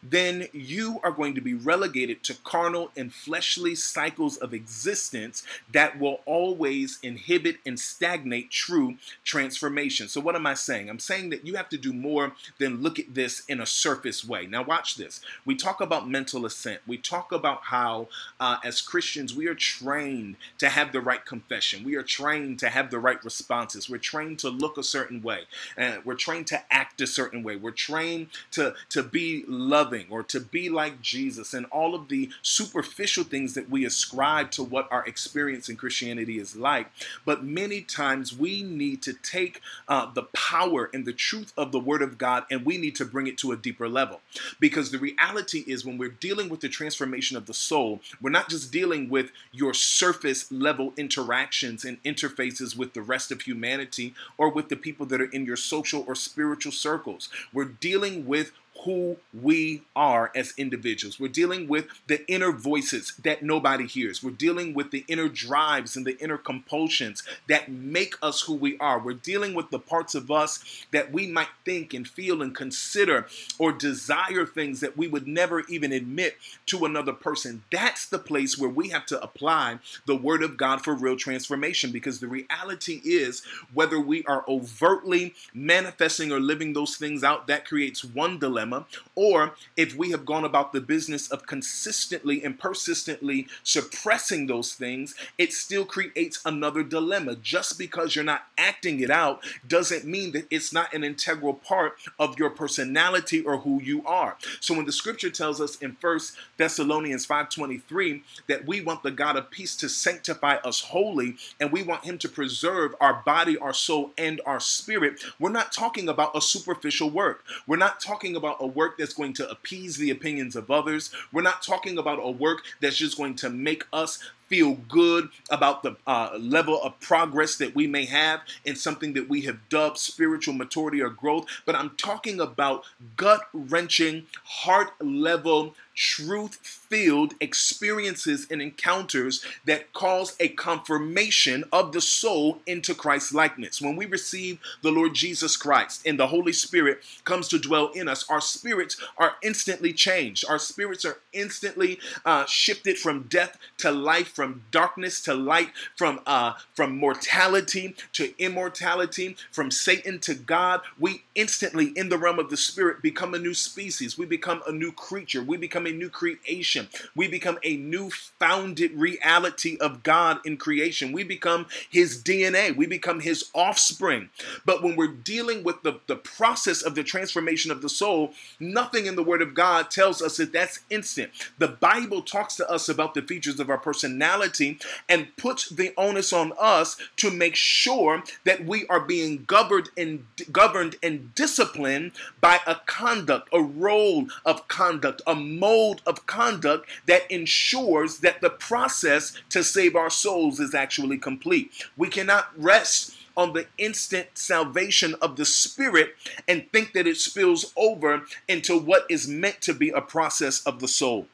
then 0.02 0.48
you 0.54 1.00
are 1.04 1.12
going 1.12 1.36
to 1.36 1.42
be 1.42 1.54
relegated 1.54 2.24
to 2.24 2.36
carnal 2.44 2.92
and 2.96 3.14
fleshly 3.14 3.76
cycles 3.76 4.38
of 4.38 4.54
existence 4.54 5.44
that 5.72 6.00
will 6.00 6.22
always 6.26 7.00
inhibit 7.04 7.58
and 7.66 7.80
stagnate 7.80 8.50
true 8.50 8.96
transformation. 9.24 10.08
So, 10.08 10.22
what 10.22 10.36
am 10.36 10.46
I 10.46 10.54
saying? 10.54 10.90
I'm 10.90 11.00
saying 11.00 11.30
that 11.30 11.46
you 11.46 11.56
have 11.56 11.70
to 11.70 11.78
do 11.78 11.94
more 11.94 12.34
than 12.60 12.82
look 12.82 13.00
at 13.00 13.14
this 13.14 13.44
in 13.48 13.60
a 13.60 13.66
surface 13.66 14.26
way. 14.26 14.46
Now, 14.46 14.64
watch 14.64 14.96
this. 14.96 15.22
We 15.46 15.56
talk 15.56 15.82
about 15.82 16.10
mental 16.10 16.46
assent, 16.46 16.82
we 16.88 16.98
talk 16.98 17.32
about 17.32 17.64
how, 17.64 18.08
uh, 18.40 18.58
as 18.64 18.82
Christians, 18.82 19.36
we 19.36 19.48
are 19.48 19.56
trained 19.56 20.36
to 20.58 20.70
have 20.70 20.92
the 20.92 21.02
right 21.02 21.26
confession, 21.26 21.84
we 21.84 21.96
are 21.96 22.04
trained 22.04 22.60
to 22.60 22.70
have 22.70 22.92
the 22.92 23.00
right 23.00 23.24
responses, 23.24 23.90
we're 23.90 23.98
trained 23.98 24.40
to 24.40 24.50
look 24.50 24.78
a 24.78 24.84
certain 24.84 25.22
way, 25.22 25.44
and 25.78 26.04
we're 26.06 26.16
trained 26.16 26.48
to 26.48 26.62
act 26.72 27.02
a 27.02 27.08
certain 27.08 27.44
way, 27.44 27.56
we're 27.56 27.72
trained 27.72 28.28
to, 28.52 28.74
to 28.90 29.04
be 29.04 29.44
loving 29.60 30.06
or 30.10 30.24
to 30.24 30.40
be 30.40 30.70
like 30.70 31.02
Jesus 31.02 31.54
and 31.54 31.66
all 31.68 31.94
of 31.94 32.08
the 32.08 32.30
superficial 32.42 33.24
things 33.24 33.54
that 33.54 33.70
we 33.70 33.86
ascribe 33.86 34.52
to 34.52 34.64
what 34.64 34.88
our 34.92 35.06
experience 35.06 35.70
in 35.70 35.76
Christianity 35.76 36.40
is 36.40 36.56
like. 36.56 36.88
But 37.26 37.44
many 37.44 37.82
times 37.82 38.38
we 38.38 38.64
need 38.64 39.02
to 39.04 39.14
take 39.14 39.62
uh, 39.88 40.12
the 40.12 40.24
power 40.34 40.90
and 40.94 41.06
the 41.06 41.14
truth 41.14 41.54
of 41.58 41.72
the 41.72 41.80
Word 41.80 42.02
of 42.02 42.18
God 42.18 42.46
and 42.50 42.66
we 42.66 42.78
need 42.78 42.96
to 42.96 43.06
bring 43.06 43.28
it 43.28 43.38
to 43.40 43.52
a 43.52 43.58
deeper 43.58 43.90
level. 43.90 44.22
Because 44.60 44.92
the 44.92 44.98
reality 44.98 45.64
is, 45.68 45.86
when 45.86 45.98
we're 45.98 46.10
dealing 46.10 46.50
with 46.50 46.62
the 46.62 46.70
transformation 46.70 47.38
of 47.38 47.46
the 47.46 47.54
soul, 47.54 48.02
we're 48.22 48.30
not 48.30 48.50
just 48.50 48.72
dealing 48.72 49.10
with 49.10 49.32
your 49.52 49.74
surface 49.74 50.52
level 50.52 50.94
interactions 50.98 51.84
and 51.84 52.02
interfaces 52.04 52.78
with 52.78 52.94
the 52.94 53.02
rest 53.02 53.32
of 53.32 53.42
humanity 53.42 54.14
or 54.38 54.50
with 54.50 54.70
the 54.70 54.76
people 54.76 55.06
that 55.08 55.22
are 55.22 55.32
in 55.32 55.46
your 55.46 55.56
social 55.56 56.04
or 56.08 56.16
spiritual 56.16 56.72
circles. 56.72 57.30
We're 57.54 57.66
dealing 57.66 58.26
with 58.26 58.52
who 58.86 59.18
we 59.34 59.84
are 59.96 60.32
as 60.36 60.54
individuals. 60.58 61.20
We're 61.20 61.28
dealing 61.28 61.68
with 61.68 61.88
the 62.08 62.26
inner 62.32 62.52
voices 62.52 63.14
that 63.24 63.44
nobody 63.44 63.86
hears. 63.86 64.24
We're 64.24 64.32
dealing 64.32 64.74
with 64.74 64.92
the 64.92 65.04
inner 65.08 65.28
drives 65.28 65.98
and 65.98 66.06
the 66.06 66.18
inner 66.20 66.38
compulsions 66.38 67.24
that 67.48 67.70
make 67.70 68.16
us 68.22 68.42
who 68.42 68.54
we 68.54 68.78
are. 68.78 69.00
We're 69.00 69.14
dealing 69.14 69.54
with 69.54 69.70
the 69.70 69.80
parts 69.80 70.16
of 70.16 70.32
us 70.32 70.86
that 70.92 71.12
we 71.12 71.28
might 71.28 71.50
think 71.66 71.94
and 71.94 72.08
feel 72.08 72.42
and 72.42 72.56
consider 72.56 73.28
or 73.58 73.72
desire 73.72 74.46
things 74.46 74.80
that 74.80 74.98
we 74.98 75.08
would 75.08 75.28
never 75.28 75.62
even 75.68 75.92
admit 75.92 76.38
to 76.68 76.86
another 76.86 77.14
person. 77.14 77.64
That's 77.72 78.06
the 78.06 78.20
place 78.20 78.58
where 78.58 78.70
we 78.70 78.90
have 78.90 79.06
to 79.08 79.22
apply 79.22 79.80
the 80.06 80.16
Word 80.16 80.42
of 80.42 80.58
God 80.58 80.84
for 80.84 80.94
real 80.94 81.18
transformation 81.18 81.92
because 81.92 82.20
the 82.20 82.28
reality 82.28 83.02
is 83.04 83.44
whether 83.74 84.00
we 84.00 84.24
are 84.24 84.46
overtly 84.48 85.34
manifesting 85.54 86.32
or 86.32 86.40
living 86.40 86.74
those 86.74 86.96
things 86.96 87.24
out, 87.24 87.48
that 87.48 87.68
creates 87.68 88.04
one 88.04 88.40
dilemma 88.40 88.69
dilemma, 88.70 88.86
or 89.16 89.54
if 89.76 89.96
we 89.96 90.12
have 90.12 90.26
gone 90.26 90.46
about 90.46 90.74
the 90.74 90.82
business 90.82 91.30
of 91.32 91.46
consistently 91.46 92.44
and 92.44 92.60
persistently 92.60 93.48
suppressing 93.64 94.48
those 94.48 94.74
things, 94.74 95.16
it 95.38 95.54
still 95.54 95.86
creates 95.86 96.40
another 96.46 96.84
dilemma. 96.84 97.36
Just 97.36 97.78
because 97.78 98.16
you're 98.16 98.26
not 98.26 98.48
acting 98.58 99.00
it 99.00 99.10
out 99.10 99.44
doesn't 99.68 100.06
mean 100.06 100.32
that 100.32 100.48
it's 100.50 100.74
not 100.74 100.94
an 100.94 101.04
integral 101.04 101.54
part 101.54 101.94
of 102.18 102.38
your 102.38 102.50
personality 102.50 103.42
or 103.42 103.58
who 103.58 103.82
you 103.82 104.06
are. 104.06 104.38
So 104.60 104.74
when 104.74 104.86
the 104.86 104.92
scripture 104.92 105.30
tells 105.30 105.60
us 105.62 105.78
in 105.78 105.96
First 106.00 106.36
Thessalonians 106.58 107.26
5:23 107.26 108.24
that 108.48 108.66
we 108.66 108.82
want 108.82 109.04
the 109.04 109.12
God 109.12 109.36
of 109.36 109.50
peace 109.50 109.76
to 109.78 109.90
sanctify 109.90 110.56
us 110.64 110.82
wholly 110.82 111.38
and 111.60 111.72
we 111.72 111.84
want 111.84 112.06
him 112.06 112.18
to 112.20 112.30
preserve 112.30 112.96
our 113.00 113.22
body, 113.26 113.58
our 113.58 113.74
soul 113.74 114.12
and 114.18 114.42
our 114.46 114.60
spirit, 114.60 115.22
we're 115.40 115.50
not 115.50 115.72
talking 115.72 116.10
about 116.10 116.36
a 116.36 116.42
superficial 116.42 117.10
work. 117.10 117.44
We're 117.66 117.78
not 117.78 118.00
talking 118.00 118.36
about 118.36 118.59
a 118.60 118.68
work 118.68 118.98
that's 118.98 119.14
going 119.14 119.34
to 119.34 119.50
appease 119.50 119.98
the 119.98 120.12
opinions 120.12 120.56
of 120.56 120.70
others. 120.70 121.12
We're 121.32 121.42
not 121.42 121.62
talking 121.62 121.98
about 121.98 122.20
a 122.22 122.32
work 122.32 122.64
that's 122.82 122.98
just 122.98 123.18
going 123.18 123.36
to 123.36 123.50
make 123.50 123.86
us 123.92 124.20
feel 124.50 124.74
good 124.74 125.30
about 125.50 125.84
the 125.84 125.96
uh, 126.08 126.36
level 126.40 126.82
of 126.82 127.00
progress 127.00 127.56
that 127.58 127.76
we 127.76 127.86
may 127.86 128.06
have 128.06 128.42
in 128.66 128.76
something 128.76 129.14
that 129.14 129.30
we 129.30 129.42
have 129.42 129.70
dubbed 129.70 129.98
spiritual 129.98 130.56
maturity 130.56 131.02
or 131.02 131.10
growth, 131.10 131.46
but 131.66 131.76
I'm 131.76 131.92
talking 131.92 132.40
about 132.40 132.84
gut 133.16 133.42
wrenching, 133.54 134.26
heart 134.44 134.90
level 135.00 135.76
truth 136.00 136.58
filled 136.64 137.34
experiences 137.42 138.48
and 138.50 138.62
encounters 138.62 139.46
that 139.66 139.92
cause 139.92 140.36
a 140.40 140.48
confirmation 140.48 141.64
of 141.74 141.92
the 141.92 142.00
soul 142.02 142.60
into 142.66 142.96
Christ's 142.96 143.34
likeness. 143.34 143.82
When 143.82 143.98
we 143.98 144.06
receive 144.06 144.60
the 144.82 144.92
Lord 144.92 145.14
Jesus 145.14 145.58
Christ 145.58 146.02
and 146.06 146.18
the 146.18 146.28
Holy 146.28 146.54
Spirit 146.54 147.04
comes 147.26 147.50
to 147.50 147.60
dwell 147.60 147.92
in 147.94 148.08
us, 148.08 148.28
our 148.30 148.40
spirits 148.40 148.98
are 149.18 149.34
instantly 149.44 149.92
changed. 149.92 150.46
Our 150.50 150.58
spirits 150.58 151.04
are 151.04 151.20
instantly 151.34 152.00
uh, 152.26 152.46
shifted 152.46 152.98
from 152.98 153.24
death 153.24 153.58
to 153.80 153.92
life, 153.92 154.30
from 154.30 154.64
darkness 154.72 155.22
to 155.24 155.34
light, 155.34 155.72
from 155.98 156.22
uh, 156.26 156.54
from 156.74 156.98
mortality 156.98 157.96
to 158.14 158.34
immortality, 158.42 159.36
from 159.52 159.70
Satan 159.70 160.20
to 160.20 160.34
God. 160.34 160.82
We 160.98 161.24
instantly, 161.36 161.88
in 161.96 162.10
the 162.10 162.18
realm 162.18 162.40
of 162.40 162.50
the 162.50 162.58
spirit, 162.58 163.02
become 163.02 163.34
a 163.34 163.40
new 163.40 163.54
species. 163.54 164.18
We 164.18 164.26
become 164.26 164.62
a 164.66 164.72
new 164.72 164.92
creature. 164.92 165.44
We 165.44 165.58
become 165.58 165.86
a 165.90 165.94
new 165.94 166.10
creation. 166.10 166.88
We 167.16 167.28
become 167.28 167.60
a 167.64 167.76
new 167.76 168.10
founded 168.10 168.94
reality 168.94 169.78
of 169.80 170.04
God 170.04 170.40
in 170.46 170.58
creation. 170.58 171.12
We 171.12 171.24
become 171.24 171.66
His 171.90 172.22
DNA. 172.24 172.76
We 172.76 172.86
become 172.86 173.20
His 173.20 173.50
offspring. 173.54 174.30
But 174.66 174.84
when 174.84 174.96
we're 174.96 175.08
dealing 175.08 175.64
with 175.64 175.82
the, 175.84 176.00
the 176.08 176.16
process 176.16 176.82
of 176.82 176.96
the 176.96 177.04
transformation 177.04 177.72
of 177.72 177.82
the 177.82 177.90
soul, 177.90 178.34
nothing 178.60 179.06
in 179.06 179.16
the 179.16 179.24
Word 179.24 179.42
of 179.42 179.54
God 179.54 179.92
tells 179.92 180.22
us 180.22 180.38
that 180.38 180.54
that's 180.54 180.80
instant. 180.90 181.32
The 181.58 181.68
Bible 181.68 182.22
talks 182.22 182.56
to 182.58 182.70
us 182.70 182.88
about 182.88 183.14
the 183.14 183.22
features 183.22 183.60
of 183.60 183.70
our 183.70 183.78
personality 183.78 184.80
and 185.08 185.36
puts 185.38 185.70
the 185.70 185.94
onus 185.98 186.32
on 186.32 186.54
us 186.60 186.98
to 187.18 187.32
make 187.32 187.56
sure 187.56 188.24
that 188.46 188.66
we 188.66 188.86
are 188.88 189.00
being 189.00 189.44
governed 189.46 189.90
and 189.98 190.26
governed 190.52 190.96
and 191.02 191.34
disciplined 191.36 192.12
by 192.42 192.60
a 192.68 192.76
conduct, 192.86 193.50
a 193.54 193.62
role 193.62 194.28
of 194.46 194.68
conduct, 194.68 195.22
a 195.26 195.36
mode 195.80 196.02
of 196.06 196.26
conduct 196.26 196.90
that 197.06 197.30
ensures 197.32 198.18
that 198.20 198.42
the 198.42 198.50
process 198.50 199.34
to 199.50 199.64
save 199.64 199.96
our 199.96 200.10
souls 200.10 200.60
is 200.60 200.74
actually 200.74 201.18
complete. 201.18 201.72
We 201.96 202.10
cannot 202.10 202.52
rest 202.58 203.16
on 203.38 203.54
the 203.54 203.68
instant 203.78 204.28
salvation 204.34 205.16
of 205.22 205.38
the 205.38 205.46
spirit 205.46 206.16
and 206.48 206.70
think 206.72 206.92
that 206.94 207.08
it 207.08 207.16
spills 207.18 207.72
over 207.78 208.24
into 208.48 208.78
what 208.78 209.06
is 209.10 209.28
meant 209.28 209.62
to 209.62 209.74
be 209.74 209.90
a 209.90 210.02
process 210.02 210.62
of 210.64 210.80
the 210.80 210.88
soul. 210.88 211.28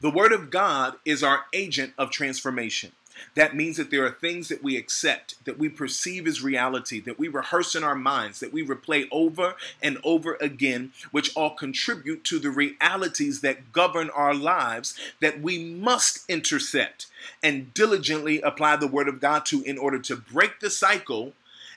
The 0.00 0.10
Word 0.10 0.32
of 0.32 0.50
God 0.50 0.96
is 1.04 1.22
our 1.22 1.44
agent 1.52 1.92
of 1.96 2.10
transformation. 2.10 2.92
That 3.34 3.56
means 3.56 3.76
that 3.76 3.90
there 3.90 4.04
are 4.04 4.10
things 4.10 4.48
that 4.48 4.62
we 4.62 4.76
accept, 4.76 5.44
that 5.44 5.58
we 5.58 5.68
perceive 5.68 6.26
as 6.26 6.42
reality, 6.42 7.00
that 7.00 7.18
we 7.18 7.28
rehearse 7.28 7.74
in 7.74 7.84
our 7.84 7.94
minds, 7.94 8.40
that 8.40 8.52
we 8.52 8.66
replay 8.66 9.06
over 9.10 9.54
and 9.82 9.98
over 10.04 10.36
again, 10.40 10.92
which 11.10 11.34
all 11.36 11.54
contribute 11.54 12.24
to 12.24 12.38
the 12.38 12.50
realities 12.50 13.40
that 13.40 13.72
govern 13.72 14.10
our 14.10 14.34
lives 14.34 14.94
that 15.20 15.40
we 15.40 15.58
must 15.58 16.28
intercept 16.28 17.06
and 17.42 17.72
diligently 17.74 18.40
apply 18.40 18.76
the 18.76 18.86
Word 18.86 19.08
of 19.08 19.20
God 19.20 19.44
to 19.46 19.62
in 19.62 19.78
order 19.78 19.98
to 19.98 20.16
break 20.16 20.60
the 20.60 20.70
cycle 20.70 21.32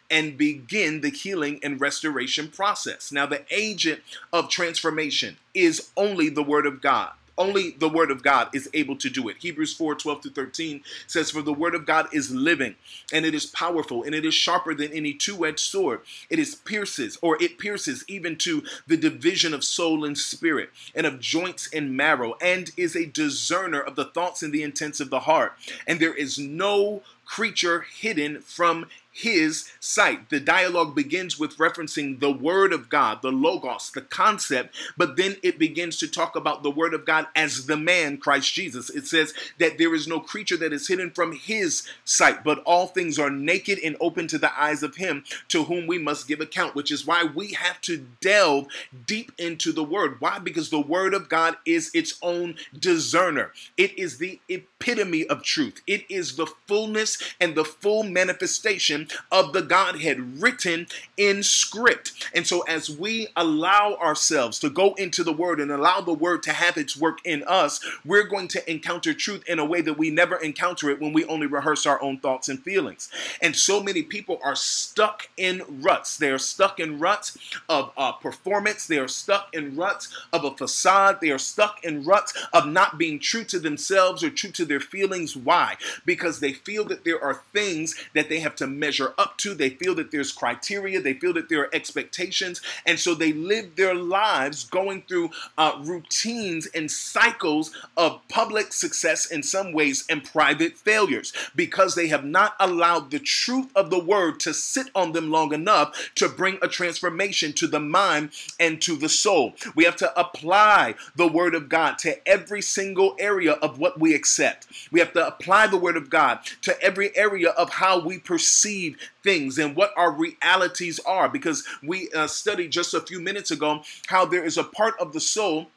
and 0.09 0.37
begin 0.37 1.01
the 1.01 1.09
healing 1.09 1.59
and 1.63 1.81
restoration 1.81 2.47
process. 2.47 3.11
Now, 3.11 3.25
the 3.25 3.45
agent 3.49 4.01
of 4.31 4.49
transformation 4.49 5.37
is 5.53 5.89
only 5.97 6.29
the 6.29 6.43
Word 6.43 6.65
of 6.65 6.81
God. 6.81 7.11
Only 7.37 7.71
the 7.71 7.89
word 7.89 8.11
of 8.11 8.23
God 8.23 8.49
is 8.53 8.69
able 8.73 8.95
to 8.97 9.09
do 9.09 9.27
it. 9.29 9.37
Hebrews 9.39 9.73
4 9.73 9.95
12 9.95 10.21
to 10.21 10.29
13 10.29 10.83
says, 11.07 11.31
For 11.31 11.41
the 11.41 11.53
word 11.53 11.75
of 11.75 11.85
God 11.85 12.07
is 12.13 12.31
living 12.31 12.75
and 13.11 13.25
it 13.25 13.33
is 13.33 13.45
powerful 13.45 14.03
and 14.03 14.13
it 14.13 14.25
is 14.25 14.33
sharper 14.33 14.75
than 14.75 14.91
any 14.93 15.13
two 15.13 15.45
edged 15.45 15.59
sword. 15.59 16.01
It 16.29 16.39
is 16.39 16.55
pierces 16.55 17.17
or 17.21 17.41
it 17.41 17.57
pierces 17.57 18.05
even 18.07 18.37
to 18.37 18.63
the 18.87 18.97
division 18.97 19.53
of 19.53 19.63
soul 19.63 20.05
and 20.05 20.17
spirit 20.17 20.69
and 20.93 21.05
of 21.05 21.19
joints 21.19 21.69
and 21.73 21.97
marrow 21.97 22.35
and 22.41 22.71
is 22.77 22.95
a 22.95 23.05
discerner 23.05 23.81
of 23.81 23.95
the 23.95 24.05
thoughts 24.05 24.43
and 24.43 24.53
the 24.53 24.63
intents 24.63 24.99
of 24.99 25.09
the 25.09 25.21
heart. 25.21 25.53
And 25.87 25.99
there 25.99 26.13
is 26.13 26.37
no 26.37 27.01
creature 27.25 27.85
hidden 27.99 28.41
from 28.41 28.85
his 29.13 29.71
sight. 29.79 30.29
The 30.29 30.39
dialogue 30.39 30.95
begins 30.95 31.39
with 31.39 31.57
referencing 31.57 32.19
the 32.19 32.31
Word 32.31 32.73
of 32.73 32.89
God, 32.89 33.21
the 33.21 33.31
Logos, 33.31 33.91
the 33.91 34.01
concept, 34.01 34.75
but 34.97 35.15
then 35.17 35.37
it 35.43 35.59
begins 35.59 35.97
to 35.99 36.07
talk 36.07 36.35
about 36.35 36.63
the 36.63 36.71
Word 36.71 36.95
of 36.95 37.05
God 37.05 37.27
as 37.35 37.67
the 37.67 37.77
man, 37.77 38.17
Christ 38.17 38.53
Jesus. 38.53 38.89
It 38.89 39.05
says 39.05 39.33
that 39.59 39.77
there 39.77 39.93
is 39.93 40.07
no 40.07 40.19
creature 40.19 40.57
that 40.57 40.73
is 40.73 40.87
hidden 40.87 41.11
from 41.11 41.33
his 41.33 41.87
sight, 42.03 42.43
but 42.43 42.63
all 42.65 42.87
things 42.87 43.19
are 43.19 43.29
naked 43.29 43.79
and 43.83 43.95
open 44.01 44.27
to 44.29 44.39
the 44.39 44.59
eyes 44.59 44.81
of 44.81 44.95
him 44.95 45.23
to 45.49 45.65
whom 45.65 45.85
we 45.85 45.99
must 45.99 46.27
give 46.27 46.41
account, 46.41 46.73
which 46.73 46.91
is 46.91 47.05
why 47.05 47.23
we 47.23 47.53
have 47.53 47.79
to 47.81 48.05
delve 48.19 48.67
deep 49.05 49.31
into 49.37 49.71
the 49.71 49.83
Word. 49.83 50.19
Why? 50.19 50.39
Because 50.39 50.71
the 50.71 50.81
Word 50.81 51.13
of 51.13 51.29
God 51.29 51.55
is 51.65 51.91
its 51.93 52.17
own 52.23 52.55
discerner, 52.77 53.51
it 53.77 53.97
is 53.97 54.17
the 54.17 54.39
epitome 54.49 55.27
of 55.27 55.43
truth, 55.43 55.81
it 55.85 56.03
is 56.09 56.35
the 56.35 56.47
fullness 56.67 57.35
and 57.39 57.53
the 57.53 57.65
full 57.65 58.01
manifestation 58.01 59.02
of 59.31 59.53
the 59.53 59.61
Godhead 59.61 60.41
written 60.41 60.87
in 61.17 61.43
script. 61.43 62.29
And 62.33 62.45
so, 62.45 62.61
as 62.61 62.89
we 62.89 63.27
allow 63.35 63.95
ourselves 63.95 64.59
to 64.59 64.69
go 64.69 64.93
into 64.95 65.23
the 65.23 65.33
Word 65.33 65.59
and 65.59 65.71
allow 65.71 66.01
the 66.01 66.13
Word 66.13 66.43
to 66.43 66.53
have 66.53 66.77
its 66.77 66.97
work 66.97 67.19
in 67.25 67.43
us, 67.43 67.79
we're 68.05 68.27
going 68.27 68.47
to 68.49 68.71
encounter 68.71 69.13
truth 69.13 69.43
in 69.47 69.59
a 69.59 69.65
way 69.65 69.81
that 69.81 69.97
we 69.97 70.09
never 70.09 70.35
encounter 70.37 70.89
it 70.89 71.01
when 71.01 71.13
we 71.13 71.25
only 71.25 71.47
rehearse 71.47 71.85
our 71.85 72.01
own 72.01 72.19
thoughts 72.19 72.49
and 72.49 72.61
feelings. 72.63 73.09
And 73.41 73.55
so 73.55 73.81
many 73.81 74.03
people 74.03 74.39
are 74.43 74.55
stuck 74.55 75.29
in 75.37 75.63
ruts. 75.81 76.17
They 76.17 76.31
are 76.31 76.37
stuck 76.37 76.79
in 76.79 76.99
ruts 76.99 77.37
of 77.69 77.91
uh, 77.97 78.13
performance, 78.13 78.87
they 78.87 78.99
are 78.99 79.07
stuck 79.07 79.53
in 79.53 79.75
ruts 79.75 80.15
of 80.31 80.43
a 80.43 80.55
facade, 80.55 81.19
they 81.21 81.31
are 81.31 81.37
stuck 81.37 81.83
in 81.83 82.03
ruts 82.03 82.33
of 82.53 82.67
not 82.67 82.97
being 82.97 83.19
true 83.19 83.43
to 83.45 83.59
themselves 83.59 84.23
or 84.23 84.29
true 84.29 84.51
to 84.51 84.65
their 84.65 84.79
feelings. 84.79 85.35
Why? 85.35 85.75
Because 86.05 86.39
they 86.39 86.53
feel 86.53 86.85
that 86.85 87.03
there 87.03 87.23
are 87.23 87.41
things 87.53 87.95
that 88.13 88.29
they 88.29 88.39
have 88.39 88.55
to 88.57 88.67
measure 88.67 88.92
measure 88.93 89.13
up 89.17 89.35
to. 89.39 89.55
They 89.55 89.71
feel 89.71 89.95
that 89.95 90.11
there's 90.11 90.31
criteria, 90.31 91.01
they 91.01 91.15
feel 91.15 91.33
that 91.33 91.49
there 91.49 91.61
are 91.61 91.69
expectations, 91.73 92.61
and 92.85 92.99
so 92.99 93.15
they 93.15 93.33
live 93.33 93.75
their 93.75 93.95
lives 93.95 94.65
going 94.65 95.01
through 95.07 95.31
uh, 95.57 95.79
routines 95.81 96.67
and 96.75 96.91
cycles 96.91 97.71
of 97.97 98.21
public 98.29 98.71
success 98.71 99.31
in 99.31 99.41
some 99.41 99.73
ways 99.73 100.05
and 100.11 100.23
private 100.23 100.77
failures 100.77 101.33
because 101.55 101.95
they 101.95 102.07
have 102.07 102.23
not 102.23 102.53
allowed 102.59 103.09
the 103.09 103.17
truth 103.17 103.71
of 103.75 103.89
the 103.89 103.97
word 103.97 104.39
to 104.41 104.53
sit 104.53 104.91
on 104.93 105.11
them 105.11 105.31
long 105.31 105.53
enough 105.53 106.11
to 106.13 106.29
bring 106.29 106.59
a 106.61 106.67
transformation 106.67 107.51
to 107.51 107.65
the 107.65 107.79
mind 107.79 108.29
and 108.59 108.79
to 108.79 108.95
the 108.95 109.09
soul. 109.09 109.55
We 109.75 109.85
have 109.85 109.95
to 109.97 110.19
apply 110.19 110.93
the 111.15 111.27
word 111.27 111.55
of 111.55 111.67
God 111.67 111.97
to 111.99 112.27
every 112.27 112.61
single 112.61 113.15
area 113.17 113.53
of 113.53 113.79
what 113.79 113.99
we 113.99 114.13
accept. 114.13 114.67
We 114.91 114.99
have 114.99 115.13
to 115.13 115.25
apply 115.25 115.65
the 115.67 115.77
word 115.77 115.97
of 115.97 116.11
God 116.11 116.39
to 116.61 116.79
every 116.79 117.15
area 117.17 117.49
of 117.49 117.71
how 117.71 117.99
we 117.99 118.19
perceive 118.19 118.82
things 119.23 119.57
and 119.57 119.75
what 119.75 119.91
our 119.97 120.11
realities 120.11 120.99
are. 121.05 121.29
Because 121.29 121.63
we 121.81 122.09
uh, 122.11 122.27
studied 122.27 122.71
just 122.71 122.93
a 122.93 123.01
few 123.01 123.19
minutes 123.19 123.51
ago 123.51 123.81
how 124.07 124.25
there 124.25 124.43
is 124.43 124.57
a 124.57 124.63
part 124.63 124.95
of 124.99 125.13
the 125.13 125.19
soul 125.19 125.67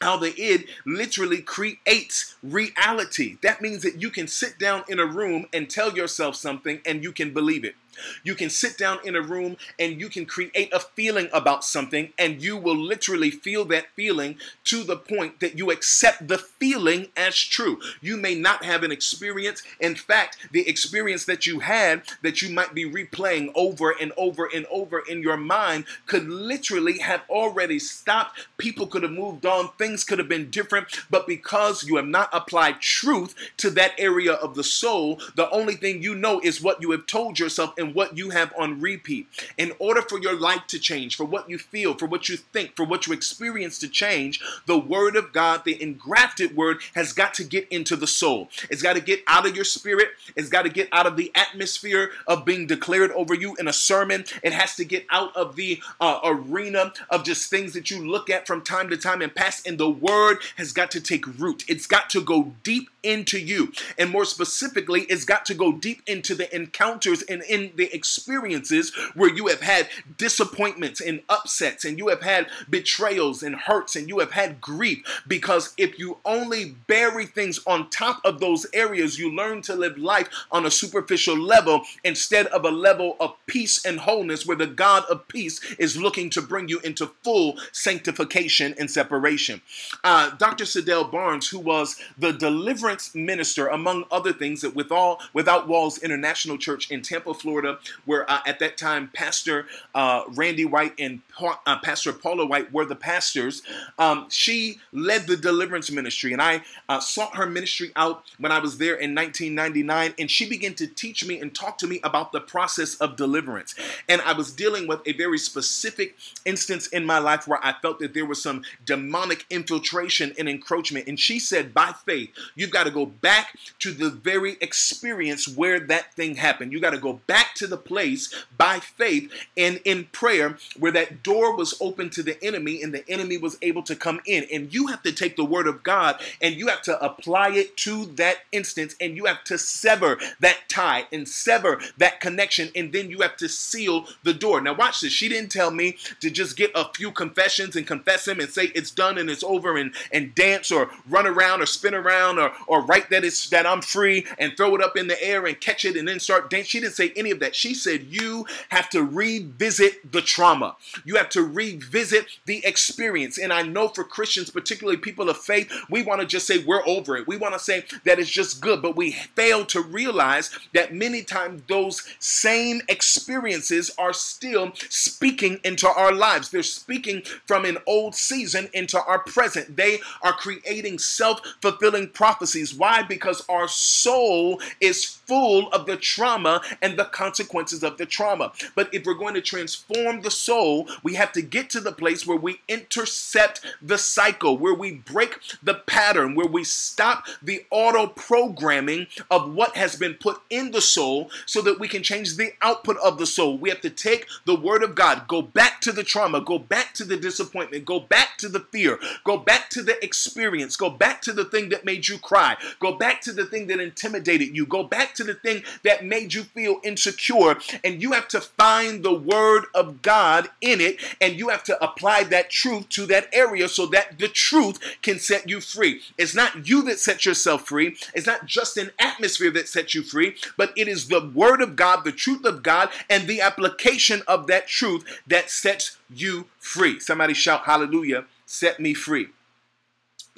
how 0.00 0.16
the 0.16 0.34
id 0.38 0.66
literally 0.84 1.40
creates 1.40 2.34
reality. 2.42 3.38
That 3.42 3.62
means 3.62 3.82
that 3.82 4.00
you 4.00 4.10
can 4.10 4.28
sit 4.28 4.58
down 4.58 4.84
in 4.88 4.98
a 4.98 5.06
room 5.06 5.46
and 5.52 5.70
tell 5.70 5.96
yourself 5.96 6.36
something 6.36 6.80
and 6.84 7.02
you 7.02 7.12
can 7.12 7.32
believe 7.32 7.64
it. 7.64 7.74
You 8.22 8.34
can 8.34 8.50
sit 8.50 8.78
down 8.78 8.98
in 9.04 9.16
a 9.16 9.22
room 9.22 9.56
and 9.78 10.00
you 10.00 10.08
can 10.08 10.26
create 10.26 10.72
a 10.72 10.80
feeling 10.80 11.28
about 11.32 11.64
something, 11.64 12.12
and 12.18 12.42
you 12.42 12.56
will 12.56 12.76
literally 12.76 13.30
feel 13.30 13.64
that 13.66 13.86
feeling 13.94 14.38
to 14.64 14.82
the 14.82 14.96
point 14.96 15.40
that 15.40 15.58
you 15.58 15.70
accept 15.70 16.28
the 16.28 16.38
feeling 16.38 17.08
as 17.16 17.36
true. 17.36 17.80
You 18.00 18.16
may 18.16 18.34
not 18.34 18.64
have 18.64 18.82
an 18.82 18.92
experience. 18.92 19.62
In 19.80 19.94
fact, 19.94 20.38
the 20.52 20.68
experience 20.68 21.24
that 21.26 21.46
you 21.46 21.60
had 21.60 22.02
that 22.22 22.42
you 22.42 22.50
might 22.50 22.74
be 22.74 22.84
replaying 22.90 23.52
over 23.54 23.90
and 23.90 24.12
over 24.16 24.48
and 24.54 24.66
over 24.70 25.02
in 25.08 25.22
your 25.22 25.36
mind 25.36 25.84
could 26.06 26.28
literally 26.28 26.98
have 26.98 27.22
already 27.28 27.78
stopped. 27.78 28.46
People 28.56 28.86
could 28.86 29.02
have 29.02 29.12
moved 29.12 29.46
on, 29.46 29.70
things 29.78 30.04
could 30.04 30.18
have 30.18 30.28
been 30.28 30.50
different, 30.50 30.86
but 31.10 31.26
because 31.26 31.84
you 31.84 31.96
have 31.96 32.06
not 32.06 32.28
applied 32.32 32.80
truth 32.80 33.34
to 33.56 33.70
that 33.70 33.92
area 33.98 34.32
of 34.32 34.54
the 34.54 34.64
soul, 34.64 35.20
the 35.34 35.50
only 35.50 35.74
thing 35.74 36.02
you 36.02 36.14
know 36.14 36.40
is 36.40 36.62
what 36.62 36.82
you 36.82 36.90
have 36.90 37.06
told 37.06 37.38
yourself 37.38 37.74
and 37.78 37.85
what 37.94 38.16
you 38.16 38.30
have 38.30 38.52
on 38.58 38.80
repeat. 38.80 39.26
In 39.58 39.72
order 39.78 40.02
for 40.02 40.20
your 40.20 40.38
life 40.38 40.66
to 40.68 40.78
change, 40.78 41.16
for 41.16 41.24
what 41.24 41.48
you 41.48 41.58
feel, 41.58 41.94
for 41.94 42.06
what 42.06 42.28
you 42.28 42.36
think, 42.36 42.76
for 42.76 42.84
what 42.84 43.06
you 43.06 43.12
experience 43.12 43.78
to 43.80 43.88
change, 43.88 44.40
the 44.66 44.78
Word 44.78 45.16
of 45.16 45.32
God, 45.32 45.64
the 45.64 45.80
engrafted 45.80 46.56
Word, 46.56 46.78
has 46.94 47.12
got 47.12 47.34
to 47.34 47.44
get 47.44 47.68
into 47.68 47.96
the 47.96 48.06
soul. 48.06 48.48
It's 48.70 48.82
got 48.82 48.94
to 48.94 49.00
get 49.00 49.22
out 49.26 49.46
of 49.46 49.54
your 49.54 49.64
spirit. 49.64 50.08
It's 50.34 50.48
got 50.48 50.62
to 50.62 50.68
get 50.68 50.88
out 50.92 51.06
of 51.06 51.16
the 51.16 51.32
atmosphere 51.34 52.10
of 52.26 52.44
being 52.44 52.66
declared 52.66 53.10
over 53.12 53.34
you 53.34 53.56
in 53.56 53.68
a 53.68 53.72
sermon. 53.72 54.24
It 54.42 54.52
has 54.52 54.76
to 54.76 54.84
get 54.84 55.06
out 55.10 55.34
of 55.36 55.56
the 55.56 55.80
uh, 56.00 56.20
arena 56.24 56.92
of 57.10 57.24
just 57.24 57.50
things 57.50 57.72
that 57.74 57.90
you 57.90 58.06
look 58.06 58.30
at 58.30 58.46
from 58.46 58.62
time 58.62 58.88
to 58.90 58.96
time 58.96 59.22
and 59.22 59.34
pass. 59.34 59.64
And 59.66 59.78
the 59.78 59.90
Word 59.90 60.38
has 60.56 60.72
got 60.72 60.90
to 60.92 61.00
take 61.00 61.26
root. 61.38 61.64
It's 61.68 61.86
got 61.86 62.10
to 62.10 62.20
go 62.20 62.54
deep 62.62 62.88
into 63.02 63.38
you. 63.38 63.72
And 63.98 64.10
more 64.10 64.24
specifically, 64.24 65.02
it's 65.02 65.24
got 65.24 65.46
to 65.46 65.54
go 65.54 65.72
deep 65.72 66.02
into 66.06 66.34
the 66.34 66.54
encounters 66.54 67.22
and 67.22 67.42
in 67.42 67.72
the 67.76 67.94
experiences 67.94 68.92
where 69.14 69.32
you 69.32 69.46
have 69.48 69.60
had 69.60 69.88
disappointments 70.16 71.00
and 71.00 71.22
upsets 71.28 71.84
and 71.84 71.98
you 71.98 72.08
have 72.08 72.22
had 72.22 72.46
betrayals 72.68 73.42
and 73.42 73.54
hurts 73.56 73.96
and 73.96 74.08
you 74.08 74.18
have 74.18 74.32
had 74.32 74.60
grief. 74.60 75.22
Because 75.26 75.74
if 75.76 75.98
you 75.98 76.18
only 76.24 76.76
bury 76.86 77.26
things 77.26 77.60
on 77.66 77.90
top 77.90 78.20
of 78.24 78.40
those 78.40 78.66
areas, 78.72 79.18
you 79.18 79.34
learn 79.34 79.62
to 79.62 79.74
live 79.74 79.98
life 79.98 80.28
on 80.50 80.66
a 80.66 80.70
superficial 80.70 81.38
level 81.38 81.82
instead 82.04 82.46
of 82.48 82.64
a 82.64 82.70
level 82.70 83.16
of 83.20 83.34
peace 83.46 83.84
and 83.84 84.00
wholeness 84.00 84.46
where 84.46 84.56
the 84.56 84.66
God 84.66 85.04
of 85.10 85.28
peace 85.28 85.60
is 85.78 85.96
looking 85.96 86.30
to 86.30 86.42
bring 86.42 86.68
you 86.68 86.80
into 86.80 87.06
full 87.22 87.58
sanctification 87.72 88.74
and 88.78 88.90
separation. 88.90 89.60
Uh, 90.04 90.30
Dr. 90.30 90.64
Sadell 90.64 91.10
Barnes, 91.10 91.48
who 91.48 91.58
was 91.58 91.96
the 92.18 92.32
deliverance 92.32 93.14
minister, 93.14 93.68
among 93.68 94.04
other 94.10 94.32
things, 94.32 94.60
that 94.62 94.74
with 94.74 94.90
all 94.90 95.20
Without 95.32 95.68
Walls 95.68 95.98
International 95.98 96.58
Church 96.58 96.90
in 96.90 97.02
Tampa, 97.02 97.34
Florida, 97.66 97.80
where 98.04 98.30
uh, 98.30 98.40
at 98.46 98.58
that 98.60 98.76
time 98.76 99.10
Pastor 99.12 99.66
uh, 99.94 100.24
Randy 100.34 100.64
White 100.64 100.94
and 100.98 101.20
pa- 101.28 101.60
uh, 101.66 101.78
Pastor 101.78 102.12
Paula 102.12 102.46
White 102.46 102.72
were 102.72 102.84
the 102.84 102.96
pastors. 102.96 103.62
Um, 103.98 104.26
she 104.30 104.78
led 104.92 105.26
the 105.26 105.36
deliverance 105.36 105.90
ministry, 105.90 106.32
and 106.32 106.42
I 106.42 106.62
uh, 106.88 107.00
sought 107.00 107.36
her 107.36 107.46
ministry 107.46 107.92
out 107.96 108.24
when 108.38 108.52
I 108.52 108.58
was 108.58 108.78
there 108.78 108.94
in 108.94 109.14
1999, 109.14 110.14
and 110.18 110.30
she 110.30 110.48
began 110.48 110.74
to 110.74 110.86
teach 110.86 111.26
me 111.26 111.40
and 111.40 111.54
talk 111.54 111.78
to 111.78 111.86
me 111.86 112.00
about 112.04 112.32
the 112.32 112.40
process 112.40 112.94
of 112.96 113.16
deliverance. 113.16 113.74
And 114.08 114.20
I 114.22 114.32
was 114.32 114.52
dealing 114.52 114.86
with 114.86 115.00
a 115.06 115.12
very 115.12 115.38
specific 115.38 116.16
instance 116.44 116.86
in 116.88 117.04
my 117.04 117.18
life 117.18 117.48
where 117.48 117.64
I 117.64 117.74
felt 117.82 117.98
that 118.00 118.14
there 118.14 118.26
was 118.26 118.42
some 118.42 118.62
demonic 118.84 119.44
infiltration 119.50 120.32
and 120.38 120.48
encroachment. 120.48 121.06
And 121.06 121.18
she 121.18 121.38
said, 121.38 121.74
by 121.74 121.94
faith, 122.06 122.30
you've 122.54 122.70
got 122.70 122.84
to 122.84 122.90
go 122.90 123.06
back 123.06 123.56
to 123.80 123.92
the 123.92 124.10
very 124.10 124.56
experience 124.60 125.48
where 125.48 125.80
that 125.80 126.14
thing 126.14 126.36
happened. 126.36 126.72
You 126.72 126.80
got 126.80 126.90
to 126.90 126.98
go 126.98 127.20
back 127.26 127.54
to 127.56 127.66
the 127.66 127.76
place 127.76 128.32
by 128.56 128.80
faith 128.80 129.30
and 129.56 129.80
in 129.84 130.04
prayer 130.12 130.56
where 130.78 130.92
that 130.92 131.22
door 131.22 131.56
was 131.56 131.74
open 131.80 132.10
to 132.10 132.22
the 132.22 132.42
enemy 132.44 132.82
and 132.82 132.94
the 132.94 133.08
enemy 133.08 133.36
was 133.38 133.58
able 133.62 133.82
to 133.82 133.96
come 133.96 134.20
in. 134.26 134.46
And 134.52 134.72
you 134.72 134.86
have 134.88 135.02
to 135.02 135.12
take 135.12 135.36
the 135.36 135.44
word 135.44 135.66
of 135.66 135.82
God 135.82 136.20
and 136.40 136.54
you 136.54 136.68
have 136.68 136.82
to 136.82 137.02
apply 137.04 137.50
it 137.50 137.76
to 137.78 138.06
that 138.16 138.38
instance 138.52 138.94
and 139.00 139.16
you 139.16 139.24
have 139.26 139.44
to 139.44 139.58
sever 139.58 140.18
that 140.40 140.68
tie 140.68 141.06
and 141.12 141.28
sever 141.28 141.80
that 141.98 142.20
connection 142.20 142.70
and 142.74 142.92
then 142.92 143.10
you 143.10 143.20
have 143.20 143.36
to 143.38 143.48
seal 143.48 144.06
the 144.22 144.34
door. 144.34 144.60
Now 144.60 144.74
watch 144.74 145.00
this. 145.00 145.12
She 145.12 145.28
didn't 145.28 145.50
tell 145.50 145.70
me 145.70 145.96
to 146.20 146.30
just 146.30 146.56
get 146.56 146.70
a 146.74 146.90
few 146.94 147.10
confessions 147.10 147.76
and 147.76 147.86
confess 147.86 148.26
him 148.28 148.40
and 148.40 148.50
say 148.50 148.64
it's 148.74 148.90
done 148.90 149.18
and 149.18 149.30
it's 149.30 149.44
over 149.44 149.76
and 149.76 149.94
and 150.12 150.34
dance 150.34 150.70
or 150.70 150.90
run 151.08 151.26
around 151.26 151.62
or 151.62 151.66
spin 151.66 151.94
around 151.94 152.38
or 152.38 152.52
or 152.66 152.82
write 152.82 153.10
that 153.10 153.24
it's 153.24 153.48
that 153.50 153.66
I'm 153.66 153.82
free 153.82 154.26
and 154.38 154.56
throw 154.56 154.74
it 154.74 154.82
up 154.82 154.96
in 154.96 155.08
the 155.08 155.22
air 155.22 155.46
and 155.46 155.60
catch 155.60 155.84
it 155.84 155.96
and 155.96 156.06
then 156.06 156.20
start 156.20 156.50
dance. 156.50 156.66
She 156.66 156.80
didn't 156.80 156.94
say 156.94 157.12
any 157.16 157.30
of 157.30 157.40
that. 157.40 157.45
She 157.54 157.74
said 157.74 158.04
you 158.04 158.46
have 158.70 158.88
to 158.90 159.02
revisit 159.02 160.12
the 160.12 160.22
trauma. 160.22 160.76
You 161.04 161.16
have 161.16 161.28
to 161.30 161.42
revisit 161.42 162.26
the 162.46 162.64
experience. 162.64 163.38
And 163.38 163.52
I 163.52 163.62
know 163.62 163.88
for 163.88 164.04
Christians, 164.04 164.50
particularly 164.50 164.98
people 164.98 165.28
of 165.28 165.36
faith, 165.36 165.70
we 165.90 166.02
want 166.02 166.20
to 166.20 166.26
just 166.26 166.46
say 166.46 166.64
we're 166.64 166.86
over 166.86 167.16
it. 167.16 167.26
We 167.26 167.36
want 167.36 167.54
to 167.54 167.60
say 167.60 167.84
that 168.04 168.18
it's 168.18 168.30
just 168.30 168.60
good, 168.60 168.82
but 168.82 168.96
we 168.96 169.12
fail 169.12 169.64
to 169.66 169.80
realize 169.82 170.50
that 170.74 170.94
many 170.94 171.22
times 171.22 171.62
those 171.68 172.02
same 172.18 172.80
experiences 172.88 173.90
are 173.98 174.12
still 174.12 174.72
speaking 174.88 175.60
into 175.64 175.88
our 175.88 176.12
lives. 176.12 176.50
They're 176.50 176.62
speaking 176.62 177.22
from 177.46 177.64
an 177.64 177.78
old 177.86 178.14
season 178.14 178.68
into 178.72 179.02
our 179.02 179.20
present. 179.20 179.76
They 179.76 180.00
are 180.22 180.32
creating 180.32 180.98
self 180.98 181.40
fulfilling 181.60 182.10
prophecies. 182.10 182.74
Why? 182.74 183.02
Because 183.02 183.44
our 183.48 183.68
soul 183.68 184.60
is 184.80 185.15
full 185.26 185.68
of 185.68 185.86
the 185.86 185.96
trauma 185.96 186.62
and 186.80 186.98
the 186.98 187.04
consequences 187.04 187.82
of 187.82 187.98
the 187.98 188.06
trauma. 188.06 188.52
But 188.74 188.92
if 188.92 189.04
we're 189.04 189.14
going 189.14 189.34
to 189.34 189.40
transform 189.40 190.22
the 190.22 190.30
soul, 190.30 190.88
we 191.02 191.14
have 191.14 191.32
to 191.32 191.42
get 191.42 191.70
to 191.70 191.80
the 191.80 191.92
place 191.92 192.26
where 192.26 192.36
we 192.36 192.60
intercept 192.68 193.64
the 193.82 193.98
cycle, 193.98 194.56
where 194.56 194.74
we 194.74 194.92
break 194.92 195.38
the 195.62 195.74
pattern, 195.74 196.34
where 196.34 196.46
we 196.46 196.64
stop 196.64 197.26
the 197.42 197.64
auto 197.70 198.06
programming 198.06 199.06
of 199.30 199.52
what 199.52 199.76
has 199.76 199.96
been 199.96 200.14
put 200.14 200.40
in 200.50 200.70
the 200.70 200.80
soul 200.80 201.30
so 201.44 201.60
that 201.62 201.80
we 201.80 201.88
can 201.88 202.02
change 202.02 202.36
the 202.36 202.52
output 202.62 202.96
of 202.98 203.18
the 203.18 203.26
soul. 203.26 203.58
We 203.58 203.70
have 203.70 203.80
to 203.82 203.90
take 203.90 204.26
the 204.44 204.54
word 204.54 204.82
of 204.82 204.94
God, 204.94 205.28
go 205.28 205.42
back 205.42 205.80
to 205.82 205.92
the 205.92 206.04
trauma, 206.04 206.40
go 206.40 206.58
back 206.58 206.94
to 206.94 207.04
the 207.04 207.16
disappointment, 207.16 207.84
go 207.84 208.00
back 208.00 208.38
to 208.38 208.48
the 208.48 208.60
fear, 208.60 208.98
go 209.24 209.36
back 209.36 209.70
to 209.70 209.82
the 209.82 210.02
experience, 210.04 210.76
go 210.76 210.90
back 210.90 211.22
to 211.22 211.32
the 211.32 211.44
thing 211.44 211.68
that 211.70 211.84
made 211.84 212.08
you 212.08 212.18
cry, 212.18 212.56
go 212.80 212.92
back 212.92 213.20
to 213.22 213.32
the 213.32 213.44
thing 213.44 213.66
that 213.66 213.80
intimidated 213.80 214.54
you, 214.54 214.66
go 214.66 214.84
back 214.84 215.14
to 215.16 215.24
the 215.24 215.34
thing 215.34 215.62
that 215.82 216.04
made 216.04 216.34
you 216.34 216.44
feel 216.44 216.80
insecure. 216.82 217.56
And 217.84 218.02
you 218.02 218.12
have 218.12 218.28
to 218.28 218.40
find 218.40 219.02
the 219.02 219.14
word 219.14 219.64
of 219.74 220.02
God 220.02 220.48
in 220.60 220.80
it 220.80 221.00
and 221.20 221.38
you 221.38 221.48
have 221.48 221.64
to 221.64 221.82
apply 221.82 222.24
that 222.24 222.50
truth 222.50 222.88
to 222.90 223.06
that 223.06 223.28
area 223.32 223.68
so 223.68 223.86
that 223.86 224.18
the 224.18 224.28
truth 224.28 224.78
can 225.02 225.18
set 225.18 225.48
you 225.48 225.60
free. 225.60 226.00
It's 226.18 226.34
not 226.34 226.68
you 226.68 226.82
that 226.82 226.98
sets 226.98 227.26
yourself 227.26 227.66
free, 227.66 227.96
it's 228.14 228.26
not 228.26 228.46
just 228.46 228.76
an 228.76 228.90
atmosphere 228.98 229.50
that 229.52 229.68
sets 229.68 229.94
you 229.94 230.02
free, 230.02 230.36
but 230.56 230.72
it 230.76 230.88
is 230.88 231.08
the 231.08 231.26
word 231.34 231.60
of 231.60 231.76
God, 231.76 232.04
the 232.04 232.12
truth 232.12 232.44
of 232.44 232.62
God, 232.62 232.90
and 233.08 233.26
the 233.26 233.40
application 233.40 234.22
of 234.26 234.46
that 234.46 234.66
truth 234.66 235.20
that 235.26 235.50
sets 235.50 235.96
you 236.10 236.46
free. 236.58 237.00
Somebody 237.00 237.34
shout, 237.34 237.64
Hallelujah, 237.64 238.24
set 238.44 238.80
me 238.80 238.94
free. 238.94 239.28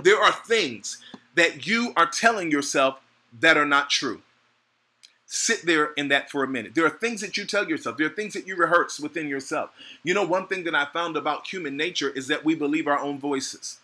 There 0.02 0.18
are 0.18 0.32
things 0.32 0.98
that 1.34 1.66
you 1.66 1.92
are 1.96 2.06
telling 2.06 2.50
yourself 2.50 3.00
that 3.40 3.56
are 3.56 3.66
not 3.66 3.90
true 3.90 4.22
sit 5.28 5.66
there 5.66 5.92
in 5.92 6.08
that 6.08 6.30
for 6.30 6.42
a 6.42 6.48
minute. 6.48 6.74
There 6.74 6.86
are 6.86 6.90
things 6.90 7.20
that 7.20 7.36
you 7.36 7.44
tell 7.44 7.68
yourself, 7.68 7.98
there 7.98 8.06
are 8.06 8.10
things 8.10 8.32
that 8.32 8.46
you 8.46 8.56
rehearse 8.56 8.98
within 8.98 9.28
yourself. 9.28 9.70
You 10.02 10.14
know, 10.14 10.24
one 10.24 10.46
thing 10.46 10.64
that 10.64 10.74
I 10.74 10.86
found 10.86 11.16
about 11.16 11.46
human 11.46 11.76
nature 11.76 12.08
is 12.08 12.26
that 12.28 12.44
we 12.44 12.54
believe 12.54 12.86
our 12.86 12.98
own 12.98 13.18
voices. 13.18 13.78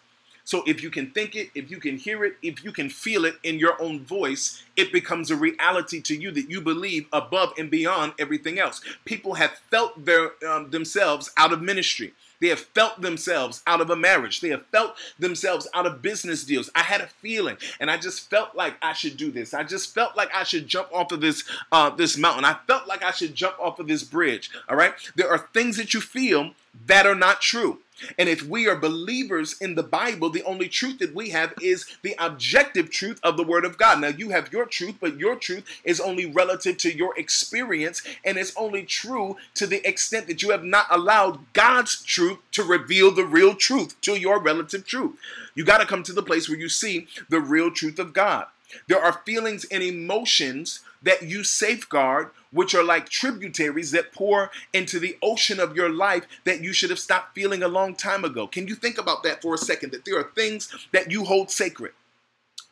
So 0.46 0.62
if 0.66 0.82
you 0.82 0.90
can 0.90 1.10
think 1.10 1.36
it, 1.36 1.50
if 1.54 1.70
you 1.70 1.78
can 1.78 1.96
hear 1.96 2.24
it, 2.24 2.36
if 2.42 2.64
you 2.64 2.72
can 2.72 2.90
feel 2.90 3.24
it 3.24 3.36
in 3.42 3.58
your 3.58 3.80
own 3.80 4.04
voice, 4.04 4.62
it 4.76 4.92
becomes 4.92 5.30
a 5.30 5.36
reality 5.36 6.00
to 6.02 6.14
you 6.14 6.30
that 6.32 6.50
you 6.50 6.60
believe 6.60 7.06
above 7.12 7.54
and 7.58 7.70
beyond 7.70 8.12
everything 8.18 8.58
else. 8.58 8.82
People 9.04 9.34
have 9.34 9.52
felt 9.70 10.04
their 10.04 10.32
um, 10.46 10.70
themselves 10.70 11.30
out 11.36 11.52
of 11.52 11.62
ministry. 11.62 12.12
They 12.44 12.50
have 12.50 12.60
felt 12.60 13.00
themselves 13.00 13.62
out 13.66 13.80
of 13.80 13.88
a 13.88 13.96
marriage. 13.96 14.42
They 14.42 14.50
have 14.50 14.66
felt 14.66 14.96
themselves 15.18 15.66
out 15.72 15.86
of 15.86 16.02
business 16.02 16.44
deals. 16.44 16.68
I 16.74 16.80
had 16.80 17.00
a 17.00 17.06
feeling, 17.06 17.56
and 17.80 17.90
I 17.90 17.96
just 17.96 18.28
felt 18.28 18.54
like 18.54 18.74
I 18.82 18.92
should 18.92 19.16
do 19.16 19.30
this. 19.30 19.54
I 19.54 19.64
just 19.64 19.94
felt 19.94 20.14
like 20.14 20.28
I 20.34 20.44
should 20.44 20.68
jump 20.68 20.88
off 20.92 21.10
of 21.10 21.22
this 21.22 21.42
uh, 21.72 21.88
this 21.88 22.18
mountain. 22.18 22.44
I 22.44 22.58
felt 22.66 22.86
like 22.86 23.02
I 23.02 23.12
should 23.12 23.34
jump 23.34 23.58
off 23.58 23.78
of 23.78 23.86
this 23.86 24.04
bridge. 24.04 24.50
All 24.68 24.76
right. 24.76 24.92
There 25.16 25.30
are 25.30 25.48
things 25.54 25.78
that 25.78 25.94
you 25.94 26.02
feel 26.02 26.50
that 26.86 27.06
are 27.06 27.14
not 27.14 27.40
true. 27.40 27.78
And 28.18 28.28
if 28.28 28.42
we 28.42 28.68
are 28.68 28.76
believers 28.76 29.56
in 29.60 29.74
the 29.74 29.82
Bible, 29.82 30.30
the 30.30 30.42
only 30.42 30.68
truth 30.68 30.98
that 30.98 31.14
we 31.14 31.30
have 31.30 31.54
is 31.60 31.86
the 32.02 32.14
objective 32.18 32.90
truth 32.90 33.20
of 33.22 33.36
the 33.36 33.44
Word 33.44 33.64
of 33.64 33.78
God. 33.78 34.00
Now, 34.00 34.08
you 34.08 34.30
have 34.30 34.52
your 34.52 34.66
truth, 34.66 34.96
but 35.00 35.18
your 35.18 35.36
truth 35.36 35.64
is 35.84 36.00
only 36.00 36.26
relative 36.26 36.76
to 36.78 36.94
your 36.94 37.18
experience, 37.18 38.02
and 38.24 38.36
it's 38.36 38.54
only 38.56 38.82
true 38.82 39.36
to 39.54 39.66
the 39.66 39.86
extent 39.86 40.26
that 40.26 40.42
you 40.42 40.50
have 40.50 40.64
not 40.64 40.86
allowed 40.90 41.40
God's 41.52 42.02
truth 42.02 42.38
to 42.52 42.64
reveal 42.64 43.10
the 43.10 43.24
real 43.24 43.54
truth 43.54 44.00
to 44.02 44.18
your 44.18 44.40
relative 44.40 44.86
truth. 44.86 45.16
You 45.54 45.64
got 45.64 45.78
to 45.78 45.86
come 45.86 46.02
to 46.04 46.12
the 46.12 46.22
place 46.22 46.48
where 46.48 46.58
you 46.58 46.68
see 46.68 47.06
the 47.28 47.40
real 47.40 47.70
truth 47.70 47.98
of 47.98 48.12
God. 48.12 48.46
There 48.88 49.00
are 49.00 49.20
feelings 49.24 49.64
and 49.66 49.82
emotions 49.82 50.80
that 51.02 51.22
you 51.22 51.44
safeguard, 51.44 52.30
which 52.50 52.74
are 52.74 52.82
like 52.82 53.08
tributaries 53.08 53.90
that 53.90 54.12
pour 54.12 54.50
into 54.72 54.98
the 54.98 55.16
ocean 55.22 55.60
of 55.60 55.76
your 55.76 55.90
life 55.90 56.26
that 56.44 56.62
you 56.62 56.72
should 56.72 56.90
have 56.90 56.98
stopped 56.98 57.34
feeling 57.34 57.62
a 57.62 57.68
long 57.68 57.94
time 57.94 58.24
ago. 58.24 58.46
Can 58.46 58.66
you 58.66 58.74
think 58.74 58.98
about 58.98 59.22
that 59.22 59.42
for 59.42 59.54
a 59.54 59.58
second? 59.58 59.92
That 59.92 60.04
there 60.04 60.18
are 60.18 60.30
things 60.34 60.74
that 60.92 61.10
you 61.10 61.24
hold 61.24 61.50
sacred. 61.50 61.92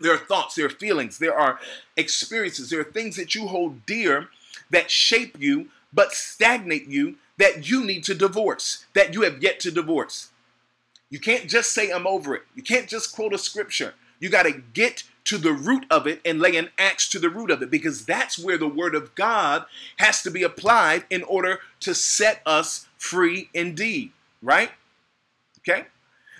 There 0.00 0.14
are 0.14 0.18
thoughts, 0.18 0.56
there 0.56 0.66
are 0.66 0.70
feelings, 0.70 1.18
there 1.18 1.38
are 1.38 1.60
experiences, 1.96 2.70
there 2.70 2.80
are 2.80 2.84
things 2.84 3.16
that 3.16 3.34
you 3.34 3.46
hold 3.46 3.86
dear 3.86 4.28
that 4.70 4.90
shape 4.90 5.36
you 5.38 5.68
but 5.92 6.12
stagnate 6.12 6.88
you 6.88 7.16
that 7.38 7.68
you 7.68 7.84
need 7.84 8.04
to 8.04 8.14
divorce, 8.14 8.86
that 8.94 9.14
you 9.14 9.22
have 9.22 9.42
yet 9.42 9.60
to 9.60 9.70
divorce. 9.70 10.30
You 11.10 11.20
can't 11.20 11.48
just 11.48 11.72
say, 11.72 11.90
I'm 11.90 12.06
over 12.06 12.34
it. 12.34 12.42
You 12.54 12.62
can't 12.62 12.88
just 12.88 13.14
quote 13.14 13.34
a 13.34 13.38
scripture. 13.38 13.94
You 14.18 14.30
got 14.30 14.44
to 14.44 14.62
get 14.72 15.04
to 15.24 15.38
the 15.38 15.52
root 15.52 15.84
of 15.90 16.06
it 16.06 16.20
and 16.24 16.40
lay 16.40 16.56
an 16.56 16.70
axe 16.78 17.08
to 17.10 17.18
the 17.18 17.30
root 17.30 17.50
of 17.50 17.62
it 17.62 17.70
because 17.70 18.04
that's 18.04 18.38
where 18.38 18.58
the 18.58 18.68
word 18.68 18.94
of 18.94 19.14
God 19.14 19.64
has 19.98 20.22
to 20.22 20.30
be 20.30 20.42
applied 20.42 21.04
in 21.10 21.22
order 21.22 21.60
to 21.80 21.94
set 21.94 22.42
us 22.44 22.86
free 22.96 23.48
indeed, 23.54 24.12
right? 24.42 24.70
Okay? 25.60 25.86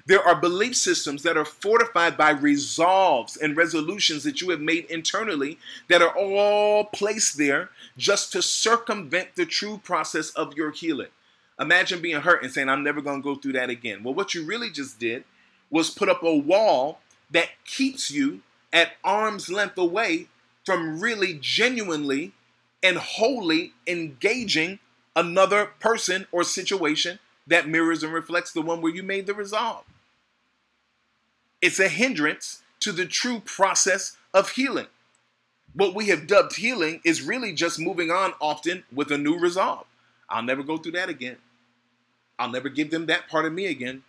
There 0.05 0.23
are 0.23 0.35
belief 0.35 0.77
systems 0.77 1.23
that 1.23 1.37
are 1.37 1.45
fortified 1.45 2.17
by 2.17 2.31
resolves 2.31 3.37
and 3.37 3.57
resolutions 3.57 4.25
that 4.25 4.41
you 4.41 4.51
have 4.51 4.61
made 4.61 4.87
internally 4.87 5.59
that 5.89 6.03
are 6.03 6.17
all 6.17 6.85
placed 6.85 7.39
there 7.39 7.71
just 7.97 8.33
to 8.33 8.43
circumvent 8.43 9.37
the 9.37 9.47
true 9.47 9.81
process 9.85 10.31
of 10.31 10.57
your 10.57 10.73
healing. 10.73 11.11
Imagine 11.61 12.03
being 12.03 12.21
hurt 12.21 12.43
and 12.43 12.53
saying, 12.53 12.69
I'm 12.69 12.83
never 12.83 13.01
going 13.01 13.23
to 13.23 13.25
go 13.25 13.37
through 13.37 13.53
that 13.53 13.71
again. 13.71 14.03
Well, 14.03 14.15
what 14.15 14.35
you 14.35 14.45
really 14.45 14.71
just 14.71 14.99
did 14.99 15.23
was 15.71 15.91
put 15.91 16.09
up 16.09 16.23
a 16.25 16.35
wall 16.37 16.99
that 17.31 17.51
keeps 17.65 18.11
you 18.11 18.41
at 18.73 18.93
arm's 19.05 19.51
length 19.51 19.79
away 19.79 20.29
from 20.65 21.01
really 21.01 21.39
genuinely 21.41 22.33
and 22.83 22.97
wholly 22.97 23.73
engaging 23.87 24.79
another 25.15 25.67
person 25.79 26.27
or 26.33 26.43
situation 26.43 27.19
that 27.47 27.69
mirrors 27.69 28.03
and 28.03 28.13
reflects 28.13 28.53
the 28.53 28.63
one 28.63 28.81
where 28.81 28.95
you 28.95 29.03
made 29.03 29.27
the 29.27 29.35
resolve. 29.35 29.85
It's 31.61 31.79
a 31.79 31.89
hindrance 31.89 32.63
to 32.81 32.93
the 32.93 33.07
true 33.07 33.41
process 33.41 34.17
of 34.35 34.51
healing. 34.51 34.87
What 35.75 35.95
we 35.95 36.09
have 36.09 36.27
dubbed 36.27 36.57
healing 36.57 37.01
is 37.05 37.23
really 37.23 37.53
just 37.53 37.79
moving 37.79 38.11
on 38.11 38.35
often 38.41 38.85
with 38.93 39.11
a 39.11 39.19
new 39.19 39.39
resolve. 39.39 39.87
I'll 40.29 40.43
never 40.43 40.63
go 40.63 40.79
through 40.79 40.93
that 40.93 41.09
again. 41.09 41.37
I'll 42.39 42.51
never 42.51 42.69
give 42.69 42.91
them 42.91 43.07
that 43.07 43.29
part 43.29 43.45
of 43.45 43.53
me 43.53 43.67
again. 43.67 44.03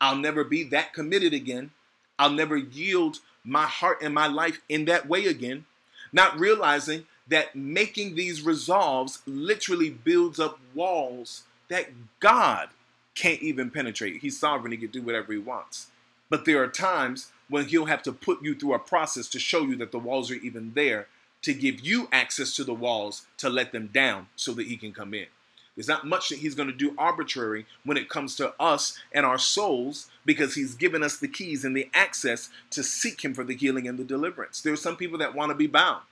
I'll 0.00 0.16
never 0.16 0.44
be 0.44 0.62
that 0.64 0.92
committed 0.92 1.32
again. 1.32 1.70
I'll 2.18 2.30
never 2.30 2.56
yield 2.56 3.18
my 3.44 3.64
heart 3.64 3.98
and 4.02 4.14
my 4.14 4.26
life 4.26 4.60
in 4.68 4.84
that 4.86 5.08
way 5.08 5.26
again. 5.26 5.64
Not 6.12 6.38
realizing 6.38 7.06
that 7.28 7.56
making 7.56 8.14
these 8.14 8.42
resolves 8.42 9.22
literally 9.26 9.90
builds 9.90 10.38
up 10.38 10.58
walls 10.74 11.44
that 11.68 11.90
God 12.20 12.68
can't 13.14 13.40
even 13.42 13.70
penetrate. 13.70 14.20
He's 14.20 14.38
sovereign, 14.38 14.72
he 14.72 14.78
can 14.78 14.90
do 14.90 15.02
whatever 15.02 15.32
he 15.32 15.38
wants. 15.38 15.88
But 16.28 16.44
there 16.44 16.62
are 16.62 16.68
times 16.68 17.32
when 17.48 17.66
he'll 17.66 17.86
have 17.86 18.02
to 18.04 18.12
put 18.12 18.42
you 18.42 18.54
through 18.54 18.74
a 18.74 18.78
process 18.78 19.28
to 19.28 19.38
show 19.38 19.62
you 19.62 19.76
that 19.76 19.92
the 19.92 19.98
walls 19.98 20.30
are 20.30 20.36
even 20.36 20.72
there 20.74 21.06
to 21.42 21.52
give 21.52 21.80
you 21.80 22.08
access 22.12 22.54
to 22.56 22.64
the 22.64 22.74
walls 22.74 23.26
to 23.36 23.50
let 23.50 23.72
them 23.72 23.88
down 23.92 24.28
so 24.36 24.52
that 24.52 24.66
he 24.66 24.76
can 24.76 24.92
come 24.92 25.12
in. 25.12 25.26
There's 25.74 25.88
not 25.88 26.06
much 26.06 26.28
that 26.28 26.40
he's 26.40 26.54
going 26.54 26.68
to 26.68 26.74
do 26.74 26.94
arbitrary 26.98 27.66
when 27.84 27.96
it 27.96 28.08
comes 28.08 28.36
to 28.36 28.54
us 28.60 28.98
and 29.12 29.24
our 29.24 29.38
souls 29.38 30.10
because 30.24 30.54
he's 30.54 30.74
given 30.74 31.02
us 31.02 31.16
the 31.16 31.28
keys 31.28 31.64
and 31.64 31.76
the 31.76 31.88
access 31.94 32.50
to 32.70 32.82
seek 32.82 33.24
him 33.24 33.32
for 33.32 33.44
the 33.44 33.56
healing 33.56 33.88
and 33.88 33.98
the 33.98 34.04
deliverance. 34.04 34.60
There 34.60 34.72
are 34.72 34.76
some 34.76 34.96
people 34.96 35.18
that 35.18 35.34
want 35.34 35.50
to 35.50 35.56
be 35.56 35.66
bound. 35.66 36.02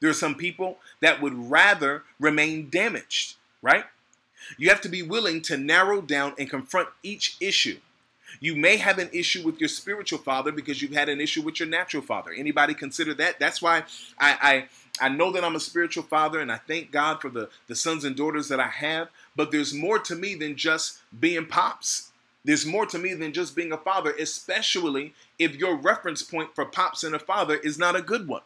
There 0.00 0.08
are 0.08 0.14
some 0.14 0.34
people 0.34 0.78
that 1.00 1.20
would 1.20 1.50
rather 1.50 2.04
remain 2.18 2.70
damaged, 2.70 3.36
right? 3.60 3.84
You 4.56 4.70
have 4.70 4.80
to 4.82 4.88
be 4.88 5.02
willing 5.02 5.42
to 5.42 5.58
narrow 5.58 6.00
down 6.00 6.34
and 6.38 6.48
confront 6.48 6.88
each 7.02 7.36
issue. 7.40 7.78
You 8.38 8.56
may 8.56 8.76
have 8.76 8.98
an 8.98 9.10
issue 9.12 9.44
with 9.44 9.60
your 9.60 9.68
spiritual 9.68 10.18
father 10.18 10.52
because 10.52 10.80
you've 10.80 10.92
had 10.94 11.08
an 11.08 11.20
issue 11.20 11.42
with 11.42 11.60
your 11.60 11.68
natural 11.68 12.02
father. 12.02 12.30
Anybody 12.32 12.74
consider 12.74 13.12
that? 13.14 13.38
That's 13.38 13.60
why 13.60 13.84
I, 14.18 14.68
I, 15.00 15.08
know 15.08 15.30
that 15.32 15.44
I'm 15.44 15.56
a 15.56 15.60
spiritual 15.60 16.04
father 16.04 16.40
and 16.40 16.50
I 16.50 16.56
thank 16.56 16.90
God 16.90 17.20
for 17.20 17.28
the, 17.28 17.48
the 17.66 17.74
sons 17.74 18.04
and 18.04 18.16
daughters 18.16 18.48
that 18.48 18.60
I 18.60 18.68
have. 18.68 19.08
But 19.36 19.50
there's 19.50 19.74
more 19.74 19.98
to 20.00 20.14
me 20.14 20.34
than 20.34 20.56
just 20.56 20.98
being 21.18 21.46
pops. 21.46 22.10
There's 22.44 22.64
more 22.64 22.86
to 22.86 22.98
me 22.98 23.14
than 23.14 23.32
just 23.32 23.54
being 23.54 23.72
a 23.72 23.76
father, 23.76 24.14
especially 24.18 25.14
if 25.38 25.56
your 25.56 25.76
reference 25.76 26.22
point 26.22 26.54
for 26.54 26.64
pops 26.64 27.04
and 27.04 27.14
a 27.14 27.18
father 27.18 27.56
is 27.56 27.78
not 27.78 27.96
a 27.96 28.02
good 28.02 28.28
one 28.28 28.42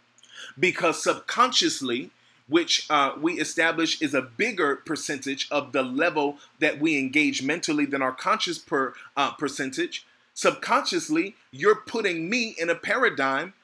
because 0.58 1.02
subconsciously, 1.02 2.10
which 2.48 2.86
uh, 2.90 3.12
we 3.20 3.34
establish 3.40 4.02
is 4.02 4.14
a 4.14 4.22
bigger 4.22 4.76
percentage 4.76 5.48
of 5.50 5.72
the 5.72 5.82
level 5.82 6.38
that 6.60 6.80
we 6.80 6.98
engage 6.98 7.42
mentally 7.42 7.86
than 7.86 8.02
our 8.02 8.12
conscious 8.12 8.58
per 8.58 8.94
uh, 9.16 9.30
percentage. 9.32 10.06
Subconsciously, 10.34 11.36
you're 11.52 11.76
putting 11.76 12.28
me 12.28 12.54
in 12.58 12.68
a 12.68 12.74
paradigm 12.74 13.54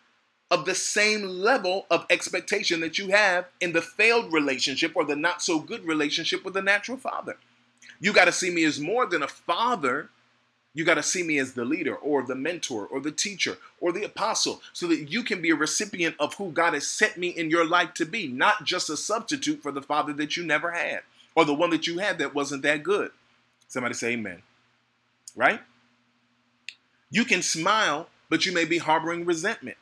of 0.51 0.65
the 0.65 0.75
same 0.75 1.23
level 1.23 1.87
of 1.91 2.07
expectation 2.11 2.81
that 2.81 2.99
you 2.99 3.09
have 3.09 3.47
in 3.61 3.73
the 3.73 3.83
failed 3.83 4.33
relationship 4.33 4.93
or 4.95 5.05
the 5.05 5.17
not 5.17 5.43
so 5.43 5.59
good 5.59 5.85
relationship 5.85 6.45
with 6.45 6.55
the 6.55 6.63
natural 6.63 6.99
father. 6.99 7.37
You 8.01 8.13
got 8.13 8.25
to 8.25 8.33
see 8.33 8.51
me 8.51 8.65
as 8.65 8.81
more 8.81 9.07
than 9.07 9.23
a 9.23 9.29
father 9.29 10.11
you 10.73 10.85
got 10.85 10.95
to 10.95 11.03
see 11.03 11.23
me 11.23 11.39
as 11.39 11.55
the 11.55 11.65
leader 11.65 11.97
or 11.97 12.23
the 12.23 12.37
mentor 12.37 12.87
or 12.87 13.01
the 13.01 13.11
teacher 13.11 13.59
or 13.81 13.93
the 13.93 14.05
apostle 14.05 14.63
so 14.73 14.87
that 14.87 15.11
you 15.11 15.25
can 15.25 15.43
be 15.43 15.51
a 15.51 15.57
recipient 15.57 16.15
of 16.21 16.35
who 16.35 16.53
God 16.53 16.75
has 16.75 16.87
set 16.87 17.17
me 17.17 17.29
in 17.29 17.51
your 17.51 17.67
life 17.67 17.95
to 17.95 18.07
be, 18.07 18.29
not 18.29 18.65
just 18.65 18.89
a 18.89 18.97
substitute 18.97 19.63
for 19.63 19.73
the 19.73 19.83
father 19.83 20.13
that 20.15 20.37
you 20.37 20.45
never 20.45 20.71
had 20.71 21.01
or 21.35 21.45
the 21.45 21.55
one 21.55 21.71
that 21.71 21.87
you 21.87 21.99
had 21.99 22.19
that 22.19 22.35
wasn't 22.35 22.63
that 22.63 22.83
good. 22.85 23.11
Somebody 23.67 23.95
say 23.95 24.13
amen. 24.13 24.43
Right? 25.35 25.61
You 27.11 27.25
can 27.25 27.43
smile, 27.43 28.09
but 28.29 28.47
you 28.47 28.53
may 28.53 28.65
be 28.65 28.79
harboring 28.79 29.25
resentment. 29.25 29.77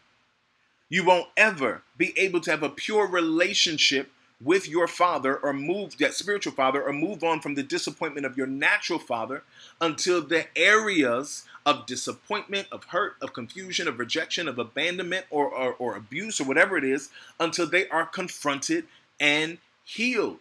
You 0.89 1.05
won't 1.05 1.29
ever 1.37 1.83
be 1.97 2.19
able 2.19 2.41
to 2.41 2.51
have 2.51 2.63
a 2.63 2.71
pure 2.71 3.07
relationship 3.07 4.11
with 4.43 4.69
your 4.69 4.87
father 4.87 5.37
or 5.37 5.53
move 5.53 5.99
that 5.99 6.15
spiritual 6.15 6.53
father 6.53 6.83
or 6.83 6.93
move 6.93 7.25
on 7.25 7.41
from 7.41 7.55
the 7.57 7.63
disappointment 7.63 8.25
of 8.25 8.37
your 8.37 8.47
natural 8.47 8.99
father 8.99 9.43
until 9.81 10.23
the 10.23 10.47
areas 10.57 11.45
of 11.67 11.87
disappointment, 11.87 12.69
of 12.71 12.85
hurt, 12.85 13.17
of 13.21 13.33
confusion, 13.33 13.89
of 13.89 13.99
rejection, 13.99 14.49
of 14.49 14.59
abandonment, 14.59 15.27
or, 15.31 15.49
or, 15.51 15.75
or 15.75 15.97
abuse, 15.97 16.41
or 16.41 16.45
whatever 16.45 16.79
it 16.79 16.85
is, 16.85 17.11
until 17.39 17.67
they 17.67 17.89
are 17.89 18.07
confronted 18.07 18.87
and 19.21 19.59
healed. 19.85 20.39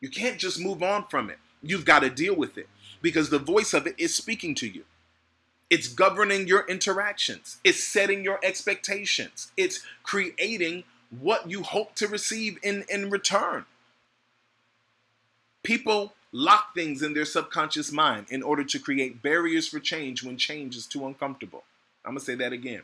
You 0.00 0.10
can't 0.10 0.38
just 0.38 0.60
move 0.60 0.82
on 0.82 1.06
from 1.06 1.30
it. 1.30 1.38
You've 1.62 1.86
got 1.86 2.00
to 2.00 2.10
deal 2.10 2.36
with 2.36 2.58
it 2.58 2.68
because 3.00 3.30
the 3.30 3.38
voice 3.38 3.72
of 3.72 3.86
it 3.86 3.94
is 3.98 4.14
speaking 4.14 4.54
to 4.56 4.68
you. 4.68 4.84
It's 5.70 5.88
governing 5.88 6.46
your 6.46 6.66
interactions. 6.66 7.58
It's 7.64 7.82
setting 7.82 8.22
your 8.22 8.38
expectations. 8.42 9.50
It's 9.56 9.80
creating 10.02 10.84
what 11.10 11.50
you 11.50 11.62
hope 11.62 11.94
to 11.96 12.08
receive 12.08 12.58
in, 12.62 12.84
in 12.88 13.10
return. 13.10 13.64
People 15.62 16.12
lock 16.32 16.74
things 16.74 17.02
in 17.02 17.14
their 17.14 17.24
subconscious 17.24 17.92
mind 17.92 18.26
in 18.30 18.42
order 18.42 18.64
to 18.64 18.78
create 18.78 19.22
barriers 19.22 19.68
for 19.68 19.78
change 19.78 20.22
when 20.22 20.36
change 20.36 20.76
is 20.76 20.86
too 20.86 21.06
uncomfortable. 21.06 21.64
I'm 22.04 22.12
going 22.12 22.18
to 22.18 22.24
say 22.24 22.34
that 22.34 22.52
again. 22.52 22.82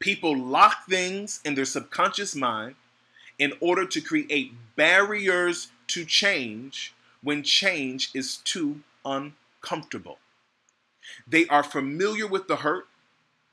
People 0.00 0.36
lock 0.36 0.86
things 0.88 1.40
in 1.44 1.54
their 1.54 1.64
subconscious 1.64 2.34
mind 2.34 2.76
in 3.38 3.52
order 3.60 3.84
to 3.86 4.00
create 4.00 4.52
barriers 4.76 5.68
to 5.88 6.04
change 6.04 6.94
when 7.22 7.42
change 7.42 8.10
is 8.14 8.38
too 8.38 8.80
uncomfortable. 9.04 10.18
They 11.26 11.46
are 11.46 11.62
familiar 11.62 12.26
with 12.26 12.48
the 12.48 12.56
hurt, 12.56 12.86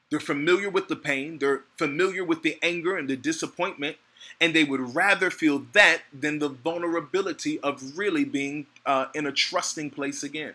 they're 0.09 0.19
familiar 0.19 0.69
with 0.69 0.87
the 0.87 0.95
pain, 0.95 1.37
they're 1.37 1.63
familiar 1.77 2.23
with 2.23 2.41
the 2.41 2.57
anger 2.61 2.97
and 2.97 3.09
the 3.09 3.15
disappointment, 3.15 3.97
and 4.41 4.53
they 4.53 4.63
would 4.63 4.95
rather 4.95 5.29
feel 5.29 5.65
that 5.73 6.01
than 6.11 6.39
the 6.39 6.49
vulnerability 6.49 7.59
of 7.59 7.97
really 7.97 8.25
being 8.25 8.67
uh, 8.85 9.05
in 9.13 9.25
a 9.25 9.31
trusting 9.31 9.91
place 9.91 10.23
again. 10.23 10.53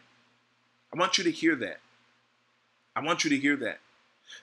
I 0.93 0.99
want 0.99 1.19
you 1.19 1.25
to 1.25 1.31
hear 1.31 1.57
that. 1.57 1.81
I 2.97 3.01
want 3.01 3.25
you 3.25 3.31
to 3.31 3.39
hear 3.39 3.57
that. 3.57 3.81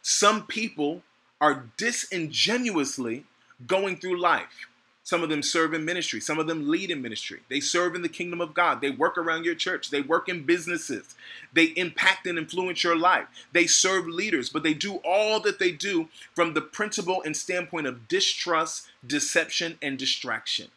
Some 0.01 0.45
people 0.45 1.03
are 1.39 1.65
disingenuously 1.77 3.25
going 3.65 3.97
through 3.97 4.19
life 4.19 4.67
some 5.11 5.23
of 5.23 5.29
them 5.29 5.43
serve 5.43 5.73
in 5.73 5.83
ministry. 5.83 6.21
Some 6.21 6.39
of 6.39 6.47
them 6.47 6.69
lead 6.69 6.89
in 6.89 7.01
ministry. 7.01 7.41
They 7.49 7.59
serve 7.59 7.95
in 7.95 8.01
the 8.01 8.07
kingdom 8.07 8.39
of 8.39 8.53
God. 8.53 8.79
They 8.79 8.91
work 8.91 9.17
around 9.17 9.43
your 9.43 9.55
church. 9.55 9.89
They 9.89 9.99
work 9.99 10.29
in 10.29 10.43
businesses. 10.43 11.15
They 11.51 11.65
impact 11.65 12.27
and 12.27 12.37
influence 12.37 12.81
your 12.81 12.97
life. 12.97 13.27
They 13.51 13.67
serve 13.67 14.07
leaders, 14.07 14.49
but 14.49 14.63
they 14.63 14.73
do 14.73 15.01
all 15.03 15.41
that 15.41 15.59
they 15.59 15.71
do 15.71 16.07
from 16.33 16.53
the 16.53 16.61
principle 16.61 17.21
and 17.25 17.35
standpoint 17.35 17.87
of 17.87 18.07
distrust, 18.07 18.87
deception, 19.05 19.77
and 19.81 19.99
distraction 19.99 20.69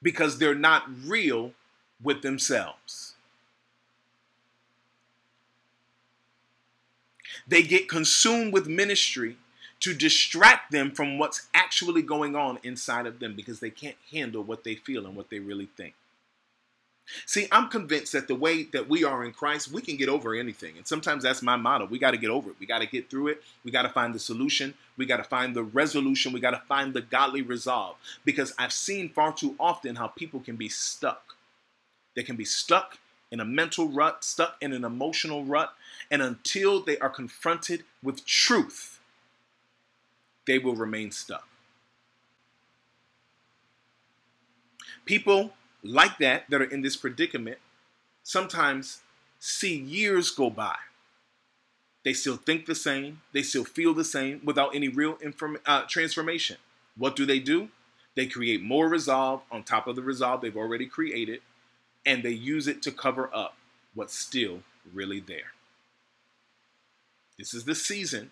because 0.00 0.38
they're 0.38 0.54
not 0.54 0.84
real 1.04 1.52
with 2.02 2.22
themselves. 2.22 3.16
They 7.46 7.62
get 7.62 7.86
consumed 7.86 8.54
with 8.54 8.66
ministry 8.66 9.36
to 9.84 9.92
distract 9.92 10.72
them 10.72 10.90
from 10.90 11.18
what's 11.18 11.46
actually 11.52 12.00
going 12.00 12.34
on 12.34 12.58
inside 12.62 13.04
of 13.04 13.18
them 13.18 13.36
because 13.36 13.60
they 13.60 13.68
can't 13.68 13.98
handle 14.10 14.42
what 14.42 14.64
they 14.64 14.74
feel 14.74 15.04
and 15.04 15.14
what 15.14 15.28
they 15.28 15.38
really 15.38 15.68
think. 15.76 15.92
See, 17.26 17.48
I'm 17.52 17.68
convinced 17.68 18.14
that 18.14 18.26
the 18.26 18.34
way 18.34 18.62
that 18.72 18.88
we 18.88 19.04
are 19.04 19.22
in 19.26 19.32
Christ, 19.34 19.70
we 19.70 19.82
can 19.82 19.98
get 19.98 20.08
over 20.08 20.34
anything. 20.34 20.78
And 20.78 20.86
sometimes 20.86 21.22
that's 21.22 21.42
my 21.42 21.56
motto. 21.56 21.84
We 21.84 21.98
got 21.98 22.12
to 22.12 22.16
get 22.16 22.30
over 22.30 22.48
it. 22.48 22.56
We 22.58 22.64
got 22.64 22.78
to 22.78 22.86
get 22.86 23.10
through 23.10 23.28
it. 23.28 23.42
We 23.62 23.70
got 23.70 23.82
to 23.82 23.90
find 23.90 24.14
the 24.14 24.18
solution. 24.18 24.72
We 24.96 25.04
got 25.04 25.18
to 25.18 25.24
find 25.24 25.54
the 25.54 25.64
resolution. 25.64 26.32
We 26.32 26.40
got 26.40 26.52
to 26.52 26.62
find 26.66 26.94
the 26.94 27.02
godly 27.02 27.42
resolve. 27.42 27.96
Because 28.24 28.54
I've 28.58 28.72
seen 28.72 29.10
far 29.10 29.34
too 29.34 29.54
often 29.60 29.96
how 29.96 30.06
people 30.06 30.40
can 30.40 30.56
be 30.56 30.70
stuck. 30.70 31.36
They 32.16 32.22
can 32.22 32.36
be 32.36 32.46
stuck 32.46 32.96
in 33.30 33.38
a 33.38 33.44
mental 33.44 33.86
rut, 33.86 34.24
stuck 34.24 34.56
in 34.62 34.72
an 34.72 34.82
emotional 34.82 35.44
rut. 35.44 35.74
And 36.10 36.22
until 36.22 36.80
they 36.80 36.96
are 37.00 37.10
confronted 37.10 37.84
with 38.02 38.24
truth, 38.24 38.93
they 40.46 40.58
will 40.58 40.74
remain 40.74 41.10
stuck. 41.10 41.46
People 45.04 45.52
like 45.82 46.18
that, 46.18 46.48
that 46.48 46.60
are 46.62 46.70
in 46.70 46.82
this 46.82 46.96
predicament, 46.96 47.58
sometimes 48.22 49.00
see 49.38 49.76
years 49.76 50.30
go 50.30 50.48
by. 50.50 50.76
They 52.04 52.12
still 52.12 52.36
think 52.36 52.66
the 52.66 52.74
same, 52.74 53.22
they 53.32 53.42
still 53.42 53.64
feel 53.64 53.94
the 53.94 54.04
same 54.04 54.40
without 54.44 54.74
any 54.74 54.88
real 54.88 55.18
inform- 55.20 55.58
uh, 55.66 55.82
transformation. 55.88 56.56
What 56.96 57.16
do 57.16 57.26
they 57.26 57.38
do? 57.38 57.68
They 58.14 58.26
create 58.26 58.62
more 58.62 58.88
resolve 58.88 59.42
on 59.50 59.62
top 59.64 59.86
of 59.86 59.96
the 59.96 60.02
resolve 60.02 60.40
they've 60.40 60.56
already 60.56 60.86
created, 60.86 61.40
and 62.06 62.22
they 62.22 62.30
use 62.30 62.68
it 62.68 62.82
to 62.82 62.92
cover 62.92 63.30
up 63.34 63.56
what's 63.94 64.16
still 64.16 64.60
really 64.92 65.20
there. 65.20 65.52
This 67.38 67.54
is 67.54 67.64
the 67.64 67.74
season 67.74 68.30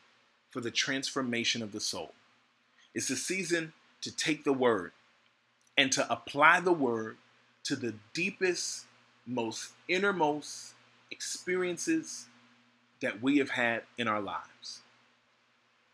for 0.53 0.61
the 0.61 0.71
transformation 0.71 1.63
of 1.63 1.73
the 1.73 1.81
soul. 1.81 2.13
It's 2.95 3.11
a 3.11 3.17
season 3.17 3.73
to 4.03 4.15
take 4.15 4.45
the 4.45 4.53
word 4.53 4.93
and 5.77 5.91
to 5.93 6.13
apply 6.13 6.61
the 6.61 6.73
word 6.73 7.17
to 7.65 7.75
the 7.75 7.95
deepest, 8.13 8.85
most 9.27 9.71
innermost 9.89 10.75
experiences 11.11 12.27
that 13.01 13.23
we 13.23 13.39
have 13.39 13.51
had 13.51 13.83
in 13.97 14.07
our 14.07 14.21
lives. 14.21 14.83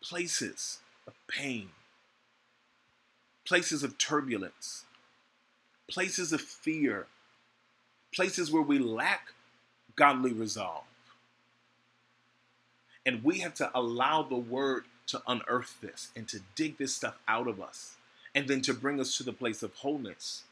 Places 0.02 0.78
of 1.06 1.14
pain, 1.28 1.70
places 3.46 3.84
of 3.84 3.96
turbulence, 3.96 4.84
places 5.88 6.32
of 6.32 6.40
fear, 6.40 7.06
places 8.12 8.50
where 8.50 8.62
we 8.62 8.78
lack 8.78 9.32
godly 9.94 10.32
resolve. 10.32 10.84
And 13.08 13.24
we 13.24 13.38
have 13.38 13.54
to 13.54 13.70
allow 13.74 14.22
the 14.22 14.36
word 14.36 14.84
to 15.06 15.22
unearth 15.26 15.80
this 15.80 16.10
and 16.14 16.28
to 16.28 16.40
dig 16.54 16.76
this 16.76 16.94
stuff 16.94 17.16
out 17.26 17.48
of 17.48 17.58
us 17.58 17.96
and 18.34 18.46
then 18.46 18.60
to 18.60 18.74
bring 18.74 19.00
us 19.00 19.16
to 19.16 19.22
the 19.22 19.32
place 19.32 19.62
of 19.62 19.72
wholeness 19.76 20.42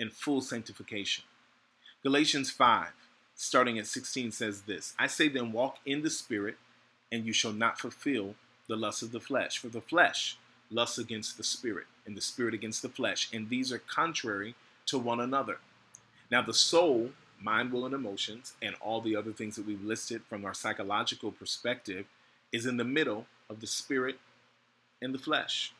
and 0.00 0.10
full 0.10 0.40
sanctification. 0.40 1.24
Galatians 2.02 2.50
5, 2.50 2.92
starting 3.34 3.78
at 3.78 3.86
16, 3.86 4.32
says 4.32 4.62
this 4.62 4.94
I 4.98 5.06
say 5.06 5.28
then, 5.28 5.52
walk 5.52 5.80
in 5.84 6.00
the 6.00 6.08
Spirit, 6.08 6.56
and 7.12 7.26
you 7.26 7.34
shall 7.34 7.52
not 7.52 7.78
fulfill 7.78 8.36
the 8.68 8.76
lust 8.76 9.02
of 9.02 9.12
the 9.12 9.20
flesh. 9.20 9.58
For 9.58 9.68
the 9.68 9.82
flesh 9.82 10.38
lusts 10.70 10.96
against 10.96 11.36
the 11.36 11.44
Spirit, 11.44 11.88
and 12.06 12.16
the 12.16 12.22
Spirit 12.22 12.54
against 12.54 12.80
the 12.80 12.88
flesh, 12.88 13.28
and 13.34 13.50
these 13.50 13.70
are 13.70 13.78
contrary 13.78 14.54
to 14.86 14.98
one 14.98 15.20
another. 15.20 15.58
Now, 16.30 16.40
the 16.40 16.54
soul, 16.54 17.10
mind, 17.42 17.72
will, 17.72 17.84
and 17.84 17.94
emotions, 17.94 18.54
and 18.62 18.74
all 18.80 19.00
the 19.00 19.16
other 19.16 19.32
things 19.32 19.56
that 19.56 19.66
we've 19.66 19.84
listed 19.84 20.22
from 20.28 20.44
our 20.44 20.54
psychological 20.54 21.32
perspective, 21.32 22.06
is 22.52 22.66
in 22.66 22.76
the 22.76 22.84
middle 22.84 23.26
of 23.48 23.60
the 23.60 23.66
spirit 23.66 24.18
and 25.00 25.14
the 25.14 25.18
flesh 25.18 25.72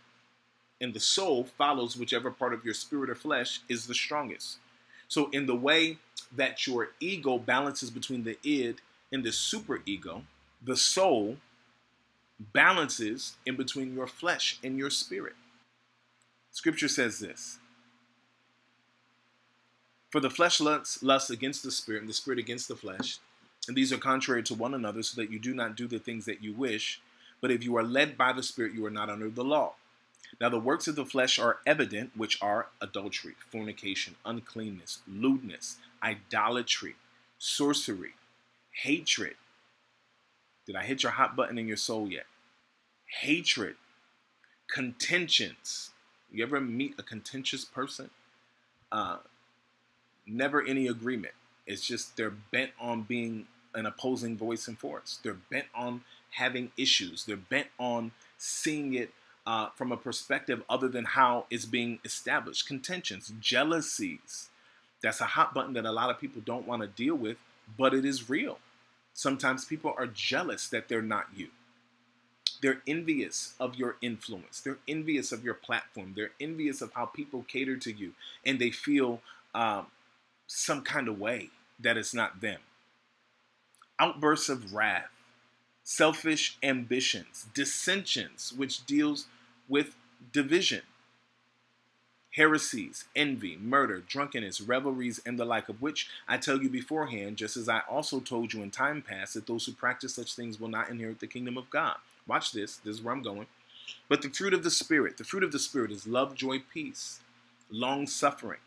and 0.82 0.92
the 0.92 1.00
soul 1.00 1.44
follows 1.44 1.96
whichever 1.96 2.32
part 2.32 2.52
of 2.52 2.64
your 2.64 2.74
spirit 2.74 3.08
or 3.08 3.14
flesh 3.14 3.60
is 3.68 3.86
the 3.86 3.94
strongest. 3.94 4.58
So, 5.06 5.30
in 5.30 5.46
the 5.46 5.54
way 5.54 5.98
that 6.36 6.66
your 6.66 6.90
ego 6.98 7.38
balances 7.38 7.88
between 7.88 8.24
the 8.24 8.36
id 8.42 8.80
and 9.12 9.22
the 9.22 9.30
superego, 9.30 10.22
the 10.60 10.76
soul 10.76 11.36
balances 12.52 13.36
in 13.46 13.54
between 13.54 13.94
your 13.94 14.08
flesh 14.08 14.58
and 14.64 14.76
your 14.76 14.90
spirit. 14.90 15.34
Scripture 16.50 16.88
says 16.88 17.20
this 17.20 17.58
For 20.12 20.20
the 20.20 20.28
flesh 20.28 20.60
lusts, 20.60 21.02
lusts 21.02 21.30
against 21.30 21.62
the 21.62 21.70
spirit, 21.70 22.02
and 22.02 22.08
the 22.08 22.12
spirit 22.12 22.38
against 22.38 22.68
the 22.68 22.76
flesh, 22.76 23.18
and 23.66 23.74
these 23.74 23.94
are 23.94 23.98
contrary 23.98 24.42
to 24.42 24.54
one 24.54 24.74
another, 24.74 25.02
so 25.02 25.18
that 25.18 25.30
you 25.30 25.38
do 25.38 25.54
not 25.54 25.74
do 25.74 25.88
the 25.88 25.98
things 25.98 26.26
that 26.26 26.44
you 26.44 26.52
wish. 26.52 27.00
But 27.40 27.50
if 27.50 27.64
you 27.64 27.78
are 27.78 27.82
led 27.82 28.18
by 28.18 28.34
the 28.34 28.42
spirit, 28.42 28.74
you 28.74 28.84
are 28.84 28.90
not 28.90 29.08
under 29.08 29.30
the 29.30 29.42
law. 29.42 29.72
Now, 30.38 30.50
the 30.50 30.58
works 30.58 30.86
of 30.86 30.96
the 30.96 31.06
flesh 31.06 31.38
are 31.38 31.60
evident, 31.66 32.10
which 32.14 32.40
are 32.42 32.68
adultery, 32.78 33.36
fornication, 33.50 34.16
uncleanness, 34.26 34.98
lewdness, 35.08 35.78
idolatry, 36.02 36.94
sorcery, 37.38 38.12
hatred. 38.82 39.36
Did 40.66 40.76
I 40.76 40.84
hit 40.84 41.02
your 41.02 41.12
hot 41.12 41.36
button 41.36 41.56
in 41.56 41.66
your 41.66 41.78
soul 41.78 42.06
yet? 42.06 42.26
Hatred, 43.20 43.76
contentions. 44.70 45.90
You 46.30 46.44
ever 46.44 46.60
meet 46.60 46.96
a 46.98 47.02
contentious 47.02 47.64
person? 47.64 48.10
Uh, 48.90 49.18
never 50.26 50.62
any 50.62 50.86
agreement. 50.86 51.34
It's 51.66 51.86
just 51.86 52.16
they're 52.16 52.30
bent 52.30 52.70
on 52.80 53.02
being 53.02 53.46
an 53.74 53.86
opposing 53.86 54.36
voice 54.36 54.68
and 54.68 54.78
force. 54.78 55.18
They're 55.22 55.38
bent 55.50 55.66
on 55.74 56.02
having 56.30 56.72
issues. 56.76 57.24
They're 57.24 57.36
bent 57.36 57.68
on 57.78 58.12
seeing 58.38 58.94
it 58.94 59.10
uh, 59.46 59.68
from 59.74 59.92
a 59.92 59.96
perspective 59.96 60.62
other 60.68 60.88
than 60.88 61.04
how 61.04 61.46
it's 61.50 61.66
being 61.66 61.98
established. 62.04 62.66
Contentions, 62.66 63.32
jealousies. 63.40 64.48
That's 65.02 65.20
a 65.20 65.26
hot 65.26 65.52
button 65.52 65.72
that 65.74 65.84
a 65.84 65.92
lot 65.92 66.10
of 66.10 66.20
people 66.20 66.42
don't 66.44 66.66
want 66.66 66.82
to 66.82 66.88
deal 66.88 67.16
with, 67.16 67.36
but 67.76 67.94
it 67.94 68.04
is 68.04 68.28
real. 68.28 68.58
Sometimes 69.14 69.64
people 69.64 69.94
are 69.96 70.06
jealous 70.06 70.68
that 70.68 70.88
they're 70.88 71.02
not 71.02 71.26
you. 71.34 71.48
They're 72.62 72.82
envious 72.86 73.54
of 73.58 73.74
your 73.74 73.96
influence. 74.00 74.60
They're 74.60 74.78
envious 74.86 75.32
of 75.32 75.44
your 75.44 75.54
platform. 75.54 76.12
They're 76.14 76.30
envious 76.40 76.80
of 76.80 76.92
how 76.92 77.06
people 77.06 77.44
cater 77.48 77.76
to 77.76 77.92
you, 77.92 78.12
and 78.46 78.60
they 78.60 78.70
feel 78.70 79.20
um, 79.54 79.86
some 80.54 80.82
kind 80.82 81.08
of 81.08 81.18
way 81.18 81.48
that 81.80 81.96
it's 81.96 82.12
not 82.12 82.40
them. 82.40 82.60
Outbursts 83.98 84.50
of 84.50 84.74
wrath, 84.74 85.08
selfish 85.82 86.58
ambitions, 86.62 87.46
dissensions, 87.54 88.52
which 88.54 88.84
deals 88.84 89.26
with 89.68 89.96
division, 90.32 90.82
heresies, 92.34 93.04
envy, 93.16 93.56
murder, 93.56 94.00
drunkenness, 94.06 94.60
revelries, 94.60 95.20
and 95.24 95.38
the 95.38 95.44
like, 95.44 95.70
of 95.70 95.80
which 95.80 96.08
I 96.28 96.36
tell 96.36 96.62
you 96.62 96.68
beforehand, 96.68 97.38
just 97.38 97.56
as 97.56 97.68
I 97.68 97.80
also 97.88 98.20
told 98.20 98.52
you 98.52 98.62
in 98.62 98.70
time 98.70 99.00
past, 99.00 99.34
that 99.34 99.46
those 99.46 99.64
who 99.64 99.72
practice 99.72 100.14
such 100.14 100.34
things 100.34 100.60
will 100.60 100.68
not 100.68 100.90
inherit 100.90 101.20
the 101.20 101.26
kingdom 101.26 101.56
of 101.56 101.70
God. 101.70 101.96
Watch 102.26 102.52
this, 102.52 102.76
this 102.76 102.96
is 102.96 103.02
where 103.02 103.14
I'm 103.14 103.22
going. 103.22 103.46
But 104.08 104.20
the 104.20 104.28
fruit 104.28 104.54
of 104.54 104.64
the 104.64 104.70
Spirit, 104.70 105.16
the 105.16 105.24
fruit 105.24 105.44
of 105.44 105.52
the 105.52 105.58
Spirit 105.58 105.90
is 105.90 106.06
love, 106.06 106.34
joy, 106.34 106.62
peace, 106.72 107.20
long 107.70 108.06
suffering, 108.06 108.60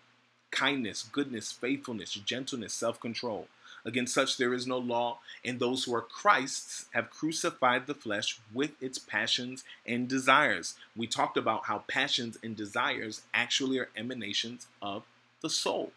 kindness, 0.55 1.03
goodness, 1.11 1.51
faithfulness, 1.51 2.13
gentleness, 2.13 2.73
self 2.73 2.99
control. 2.99 3.47
Against 3.85 4.15
such 4.15 4.37
there 4.37 4.53
is 4.53 4.65
no 4.65 4.79
law, 4.79 5.19
and 5.43 5.59
those 5.59 5.83
who 5.83 5.93
are 5.93 6.01
Christ's 6.01 6.85
have 6.91 7.11
crucified 7.11 7.85
the 7.85 7.93
flesh 7.93 8.39
with 8.51 8.71
its 8.81 8.97
passions 8.97 9.63
and 9.85 10.07
desires. 10.07 10.73
We 10.95 11.05
talked 11.05 11.37
about 11.37 11.65
how 11.65 11.83
passions 11.87 12.39
and 12.43 12.55
desires 12.55 13.21
actually 13.33 13.77
are 13.77 13.89
emanations 13.95 14.65
of 14.81 15.03
the 15.41 15.51
soul. 15.51 15.91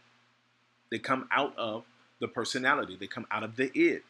They 0.90 0.98
come 0.98 1.28
out 1.32 1.56
of 1.56 1.84
the 2.20 2.28
personality, 2.28 2.96
they 2.98 3.06
come 3.06 3.26
out 3.30 3.42
of 3.42 3.56
the 3.56 3.70
id. 3.74 4.02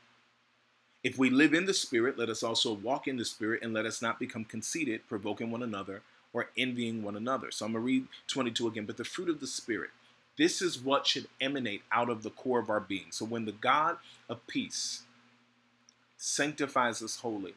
If 1.05 1.17
we 1.17 1.31
live 1.31 1.55
in 1.55 1.67
the 1.67 1.75
Spirit, 1.75 2.19
let 2.19 2.29
us 2.29 2.43
also 2.43 2.73
walk 2.73 3.07
in 3.07 3.17
the 3.17 3.25
Spirit, 3.25 3.63
and 3.63 3.73
let 3.73 3.87
us 3.87 4.03
not 4.03 4.19
become 4.19 4.45
conceited, 4.45 5.07
provoking 5.09 5.53
one 5.53 5.63
another, 5.63 6.03
or 6.33 6.51
envying 6.57 7.05
one 7.05 7.17
another. 7.17 7.53
So 7.53 7.65
I'm 7.65 7.73
going 7.73 7.83
to 7.83 7.87
read 7.87 8.07
22 8.27 8.67
again. 8.67 8.85
But 8.85 8.97
the 8.97 9.05
fruit 9.05 9.29
of 9.29 9.39
the 9.39 9.47
Spirit 9.47 9.91
this 10.39 10.63
is 10.63 10.79
what 10.79 11.07
should 11.07 11.27
emanate 11.41 11.83
out 11.91 12.09
of 12.09 12.23
the 12.23 12.31
core 12.31 12.61
of 12.61 12.71
our 12.71 12.81
being. 12.81 13.07
So 13.11 13.25
when 13.25 13.45
the 13.45 13.53
God 13.53 13.97
of 14.29 14.47
peace 14.47 15.03
sanctifies 16.17 17.03
us 17.03 17.17
wholly 17.17 17.55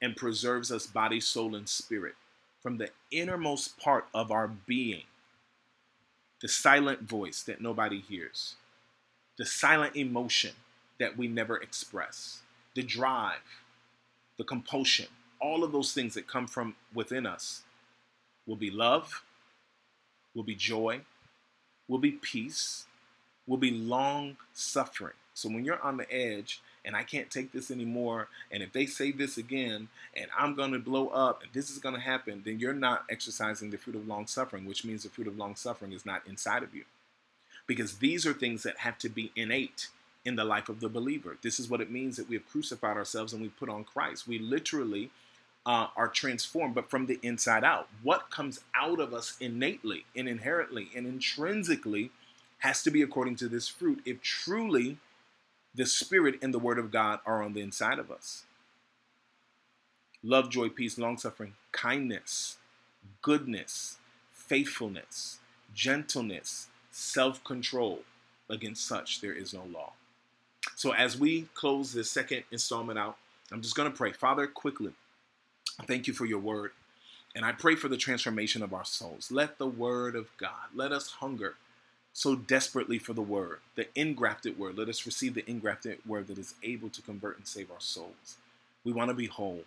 and 0.00 0.16
preserves 0.16 0.72
us 0.72 0.86
body, 0.86 1.20
soul, 1.20 1.54
and 1.54 1.68
spirit 1.68 2.14
from 2.60 2.78
the 2.78 2.90
innermost 3.10 3.78
part 3.78 4.06
of 4.12 4.32
our 4.32 4.48
being, 4.48 5.04
the 6.40 6.48
silent 6.48 7.02
voice 7.02 7.42
that 7.44 7.60
nobody 7.60 8.00
hears, 8.00 8.56
the 9.38 9.46
silent 9.46 9.94
emotion 9.94 10.52
that 10.98 11.16
we 11.16 11.28
never 11.28 11.56
express, 11.56 12.42
the 12.74 12.82
drive, 12.82 13.62
the 14.38 14.44
compulsion, 14.44 15.06
all 15.40 15.62
of 15.62 15.72
those 15.72 15.92
things 15.92 16.14
that 16.14 16.26
come 16.26 16.48
from 16.48 16.74
within 16.92 17.26
us 17.26 17.62
will 18.46 18.56
be 18.56 18.70
love, 18.70 19.22
will 20.34 20.42
be 20.42 20.54
joy, 20.54 21.00
will 21.88 21.98
be 21.98 22.12
peace, 22.12 22.86
will 23.46 23.56
be 23.56 23.70
long 23.70 24.36
suffering. 24.52 25.14
So 25.34 25.48
when 25.48 25.64
you're 25.64 25.82
on 25.82 25.96
the 25.96 26.12
edge 26.12 26.60
and 26.84 26.96
I 26.96 27.04
can't 27.04 27.30
take 27.30 27.52
this 27.52 27.70
anymore, 27.70 28.28
and 28.50 28.62
if 28.62 28.72
they 28.72 28.86
say 28.86 29.12
this 29.12 29.38
again, 29.38 29.88
and 30.16 30.26
I'm 30.36 30.54
going 30.54 30.72
to 30.72 30.78
blow 30.78 31.08
up, 31.08 31.42
and 31.42 31.52
this 31.52 31.70
is 31.70 31.78
going 31.78 31.94
to 31.94 32.00
happen, 32.00 32.42
then 32.44 32.58
you're 32.58 32.72
not 32.74 33.04
exercising 33.08 33.70
the 33.70 33.78
fruit 33.78 33.96
of 33.96 34.06
long 34.06 34.26
suffering, 34.26 34.66
which 34.66 34.84
means 34.84 35.02
the 35.02 35.08
fruit 35.08 35.28
of 35.28 35.38
long 35.38 35.56
suffering 35.56 35.92
is 35.92 36.04
not 36.04 36.26
inside 36.26 36.62
of 36.62 36.74
you. 36.74 36.84
Because 37.66 37.98
these 37.98 38.26
are 38.26 38.32
things 38.32 38.64
that 38.64 38.78
have 38.78 38.98
to 38.98 39.08
be 39.08 39.30
innate 39.36 39.88
in 40.24 40.36
the 40.36 40.44
life 40.44 40.68
of 40.68 40.80
the 40.80 40.88
believer. 40.88 41.36
This 41.42 41.58
is 41.58 41.68
what 41.68 41.80
it 41.80 41.90
means 41.90 42.16
that 42.16 42.28
we 42.28 42.36
have 42.36 42.48
crucified 42.48 42.96
ourselves 42.96 43.32
and 43.32 43.42
we 43.42 43.48
put 43.48 43.68
on 43.68 43.84
Christ. 43.84 44.26
We 44.28 44.38
literally 44.38 45.10
uh, 45.64 45.88
are 45.96 46.08
transformed, 46.08 46.74
but 46.74 46.90
from 46.90 47.06
the 47.06 47.18
inside 47.22 47.64
out. 47.64 47.88
What 48.02 48.30
comes 48.30 48.60
out 48.74 49.00
of 49.00 49.14
us 49.14 49.36
innately 49.40 50.04
and 50.16 50.28
inherently 50.28 50.88
and 50.96 51.06
intrinsically 51.06 52.10
has 52.58 52.82
to 52.82 52.90
be 52.90 53.02
according 53.02 53.36
to 53.36 53.48
this 53.48 53.68
fruit 53.68 54.00
if 54.04 54.22
truly 54.22 54.98
the 55.74 55.86
Spirit 55.86 56.38
and 56.42 56.52
the 56.52 56.58
Word 56.58 56.78
of 56.78 56.90
God 56.90 57.20
are 57.24 57.42
on 57.42 57.54
the 57.54 57.60
inside 57.60 57.98
of 57.98 58.10
us. 58.10 58.44
Love, 60.22 60.50
joy, 60.50 60.68
peace, 60.68 60.98
long 60.98 61.18
suffering, 61.18 61.54
kindness, 61.72 62.58
goodness, 63.22 63.98
faithfulness, 64.30 65.38
gentleness, 65.74 66.68
self 66.90 67.42
control. 67.44 68.02
Against 68.50 68.86
such, 68.86 69.22
there 69.22 69.32
is 69.32 69.54
no 69.54 69.64
law. 69.64 69.92
So, 70.74 70.92
as 70.92 71.18
we 71.18 71.48
close 71.54 71.92
this 71.92 72.10
second 72.10 72.44
installment 72.50 72.98
out, 72.98 73.16
I'm 73.50 73.62
just 73.62 73.74
going 73.74 73.90
to 73.90 73.96
pray. 73.96 74.12
Father, 74.12 74.46
quickly, 74.46 74.92
Thank 75.86 76.06
you 76.06 76.14
for 76.14 76.26
your 76.26 76.38
word. 76.38 76.72
And 77.34 77.44
I 77.44 77.52
pray 77.52 77.76
for 77.76 77.88
the 77.88 77.96
transformation 77.96 78.62
of 78.62 78.74
our 78.74 78.84
souls. 78.84 79.30
Let 79.30 79.58
the 79.58 79.66
word 79.66 80.14
of 80.14 80.28
God, 80.36 80.70
let 80.74 80.92
us 80.92 81.12
hunger 81.12 81.54
so 82.12 82.36
desperately 82.36 82.98
for 82.98 83.14
the 83.14 83.22
word, 83.22 83.60
the 83.74 83.88
engrafted 83.98 84.58
word. 84.58 84.76
Let 84.76 84.88
us 84.88 85.06
receive 85.06 85.34
the 85.34 85.48
engrafted 85.48 85.98
word 86.06 86.26
that 86.28 86.38
is 86.38 86.54
able 86.62 86.90
to 86.90 87.02
convert 87.02 87.38
and 87.38 87.46
save 87.46 87.70
our 87.70 87.80
souls. 87.80 88.36
We 88.84 88.92
want 88.92 89.08
to 89.10 89.14
be 89.14 89.26
whole, 89.26 89.64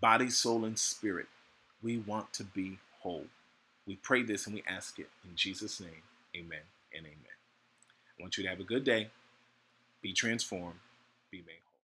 body, 0.00 0.30
soul, 0.30 0.64
and 0.64 0.78
spirit. 0.78 1.26
We 1.82 1.98
want 1.98 2.32
to 2.34 2.44
be 2.44 2.78
whole. 3.00 3.26
We 3.86 3.96
pray 3.96 4.22
this 4.22 4.46
and 4.46 4.54
we 4.54 4.62
ask 4.68 4.98
it 4.98 5.10
in 5.28 5.34
Jesus' 5.34 5.80
name. 5.80 6.02
Amen 6.36 6.60
and 6.94 7.04
amen. 7.04 7.36
I 8.18 8.22
want 8.22 8.36
you 8.36 8.44
to 8.44 8.50
have 8.50 8.60
a 8.60 8.64
good 8.64 8.84
day. 8.84 9.08
Be 10.02 10.12
transformed. 10.12 10.78
Be 11.30 11.38
made 11.38 11.65